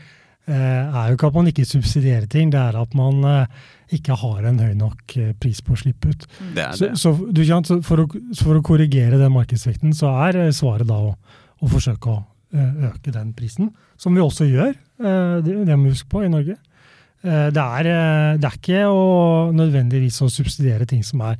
eh, 0.49 0.55
er, 0.55 1.11
jo 1.11 1.17
ikke 1.17 1.29
at 1.29 1.37
man 1.37 1.51
ikke 1.51 1.67
subsidierer 1.67 2.25
ting, 2.31 2.49
det 2.51 2.59
er 2.59 2.79
at 2.79 2.95
man 2.97 3.21
eh, 3.27 3.59
ikke 3.95 4.17
har 4.19 4.49
en 4.49 4.59
høy 4.59 4.73
nok 4.79 5.15
eh, 5.19 5.31
pris 5.39 5.61
på 5.63 5.75
å 5.75 5.79
slippe 5.79 6.11
ut. 6.11 6.25
Det 6.57 6.65
er 6.65 6.73
det. 6.73 6.89
Så, 6.97 7.13
så, 7.13 7.13
du, 7.31 7.43
for, 7.85 8.03
å, 8.03 8.09
for, 8.41 8.57
å, 8.57 8.65
korrigere 8.65 9.21
den 9.21 9.35
markedssvikten, 9.35 9.93
så 9.95 10.11
er 10.25 10.41
svaret 10.57 10.89
da 10.89 10.99
å, 11.11 11.13
å 11.61 11.71
forsøke 11.71 12.17
å 12.17 12.19
øke 12.53 13.13
den 13.13 13.33
prisen. 13.37 13.69
Som 13.99 14.17
vi 14.17 14.23
også 14.23 14.47
gjør, 14.49 14.73
det, 15.45 15.53
det 15.67 15.77
må 15.77 15.89
vi 15.89 15.93
huske 15.93 16.09
på 16.11 16.23
i 16.25 16.31
Norge. 16.31 16.55
Det 17.19 17.61
er, 17.61 17.87
det 18.39 18.47
er 18.47 18.55
ikke 18.55 18.85
å, 18.87 19.49
nødvendigvis 19.51 20.21
å 20.23 20.29
subsidiere 20.31 20.87
ting 20.87 21.03
som 21.03 21.21
er 21.27 21.37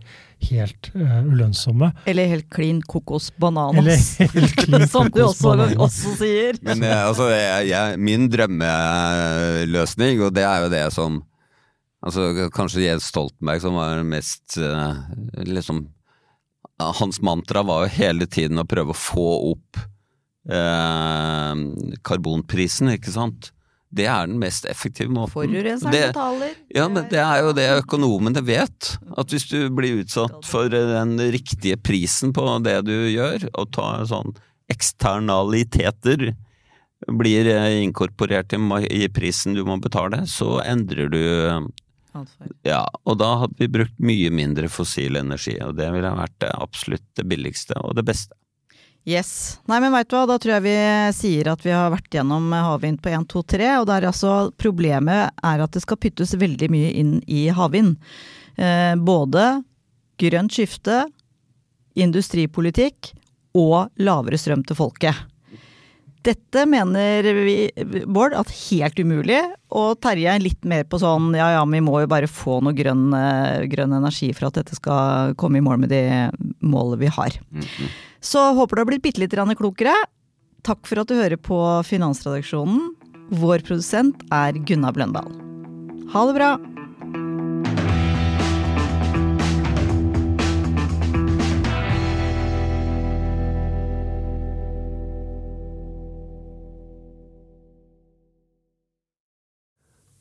helt 0.48 0.90
uh, 0.96 1.20
ulønnsomme. 1.26 1.92
Eller 2.10 2.32
helt 2.32 2.48
klin 2.54 2.80
kokos 2.82 3.30
bananas, 3.40 4.16
som 4.92 5.10
du 5.12 5.22
også, 5.26 5.56
også, 5.76 6.16
sier. 6.20 6.60
Men 6.66 6.84
jeg, 6.86 7.00
altså, 7.12 7.30
jeg, 7.34 7.70
jeg, 7.72 8.00
min 8.10 8.28
drømmeløsning, 8.32 10.24
og 10.24 10.34
det 10.36 10.46
er 10.48 10.66
jo 10.66 10.74
det 10.74 10.86
som 10.96 11.22
altså, 12.06 12.50
Kanskje 12.56 12.86
Jens 12.88 13.10
Stoltenberg 13.12 13.64
som 13.64 13.80
var 13.80 14.04
mest 14.08 14.60
uh, 14.62 15.00
liksom 15.48 15.88
Hans 16.80 17.18
mantra 17.26 17.60
var 17.68 17.84
jo 17.84 17.96
hele 17.98 18.28
tiden 18.32 18.62
å 18.62 18.68
prøve 18.68 18.94
å 18.94 18.98
få 18.98 19.30
opp 19.50 19.82
karbonprisen, 22.06 22.90
ikke 22.96 23.12
sant? 23.14 23.52
Det 23.90 24.06
er 24.06 24.28
den 24.30 24.38
mest 24.38 24.68
effektive 24.70 25.10
måten. 25.10 25.34
Forurenseren 25.34 25.94
betaler. 25.94 26.54
Ja, 26.74 26.86
men 26.92 27.08
det 27.10 27.22
er 27.24 27.42
jo 27.42 27.54
det 27.58 27.66
økonomene 27.80 28.44
vet. 28.46 28.92
At 29.18 29.34
hvis 29.34 29.48
du 29.50 29.66
blir 29.74 30.04
utsatt 30.04 30.46
for 30.46 30.70
den 30.70 31.18
riktige 31.34 31.78
prisen 31.82 32.34
på 32.36 32.46
det 32.66 32.78
du 32.86 32.94
gjør, 33.10 33.48
og 33.58 33.72
tar 33.74 34.06
sånn 34.10 34.36
eksternaliteter 34.70 36.30
blir 37.08 37.48
eh, 37.50 37.80
inkorporert 37.84 38.54
i, 38.54 39.08
prisen 39.10 39.56
du 39.58 39.64
må 39.66 39.80
betale, 39.82 40.26
så 40.28 40.60
endrer 40.62 41.10
du 41.10 41.24
Ja, 42.66 42.84
og 43.06 43.20
da 43.22 43.30
hadde 43.44 43.58
vi 43.58 43.70
brukt 43.72 43.98
mye 44.02 44.30
mindre 44.34 44.70
fossil 44.70 45.18
energi, 45.18 45.56
og 45.64 45.78
det 45.78 45.90
ville 45.94 46.14
vært 46.14 46.38
det 46.44 46.52
absolutt 46.54 47.06
det 47.18 47.26
billigste 47.30 47.78
og 47.82 47.96
det 47.98 48.06
beste. 48.06 48.36
Yes. 49.10 49.58
Nei, 49.66 49.80
men 49.82 49.94
veit 49.96 50.10
du 50.12 50.14
hva, 50.14 50.28
da 50.30 50.36
tror 50.38 50.58
jeg 50.58 50.66
vi 50.68 50.76
sier 51.18 51.50
at 51.50 51.64
vi 51.66 51.74
har 51.74 51.90
vært 51.90 52.14
gjennom 52.14 52.52
havvind 52.54 53.00
på 53.02 53.10
1, 53.10 53.26
2, 53.32 53.42
3. 53.56 53.70
Og 53.80 53.88
der 53.90 54.06
altså 54.10 54.34
problemet 54.62 55.34
er 55.42 55.64
at 55.64 55.74
det 55.74 55.82
skal 55.82 55.98
pyttes 56.02 56.36
veldig 56.38 56.70
mye 56.70 56.92
inn 57.00 57.16
i 57.26 57.48
havvind. 57.56 57.96
Eh, 58.60 58.94
både 59.00 59.64
grønt 60.20 60.54
skifte, 60.54 61.08
industripolitikk 61.98 63.16
og 63.58 63.90
lavere 64.04 64.38
strøm 64.38 64.62
til 64.68 64.78
folket. 64.78 65.26
Dette 66.20 66.66
mener 66.68 67.24
vi, 67.48 67.56
Bård, 68.04 68.36
at 68.36 68.52
helt 68.52 69.00
umulig. 69.00 69.40
Og 69.72 69.96
Terje 70.04 70.36
er 70.36 70.44
litt 70.44 70.68
mer 70.68 70.84
på 70.86 71.00
sånn 71.02 71.32
ja 71.38 71.48
ja, 71.56 71.64
vi 71.66 71.80
må 71.82 72.02
jo 72.04 72.12
bare 72.12 72.30
få 72.30 72.60
noe 72.62 72.76
grønn, 72.78 73.08
eh, 73.16 73.66
grønn 73.72 73.96
energi 73.96 74.30
for 74.36 74.52
at 74.52 74.60
dette 74.60 74.78
skal 74.78 75.34
komme 75.40 75.58
i 75.58 75.66
mål 75.66 75.82
med 75.82 75.96
de 75.96 76.04
målene 76.62 77.02
vi 77.08 77.12
har. 77.18 77.40
Så 78.22 78.42
håper 78.54 78.76
du 78.76 78.82
har 78.82 78.90
blitt 78.90 79.04
bitte 79.04 79.22
litt 79.24 79.34
klokere. 79.34 79.94
Takk 80.64 80.84
for 80.88 81.00
at 81.00 81.08
du 81.08 81.16
hører 81.16 81.38
på 81.38 81.60
Finansredaksjonen. 81.88 82.92
Vår 83.30 83.64
produsent 83.64 84.26
er 84.34 84.54
Gunnar 84.54 84.94
Bløndal. 84.94 85.32
Ha 86.12 86.26
det 86.28 86.36
bra! 86.36 86.58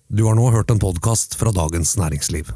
Du 0.09 0.25
har 0.25 0.35
nå 0.35 0.49
hørt 0.51 0.71
en 0.71 0.81
podkast 0.81 1.37
fra 1.39 1.53
Dagens 1.53 1.97
Næringsliv. 2.01 2.49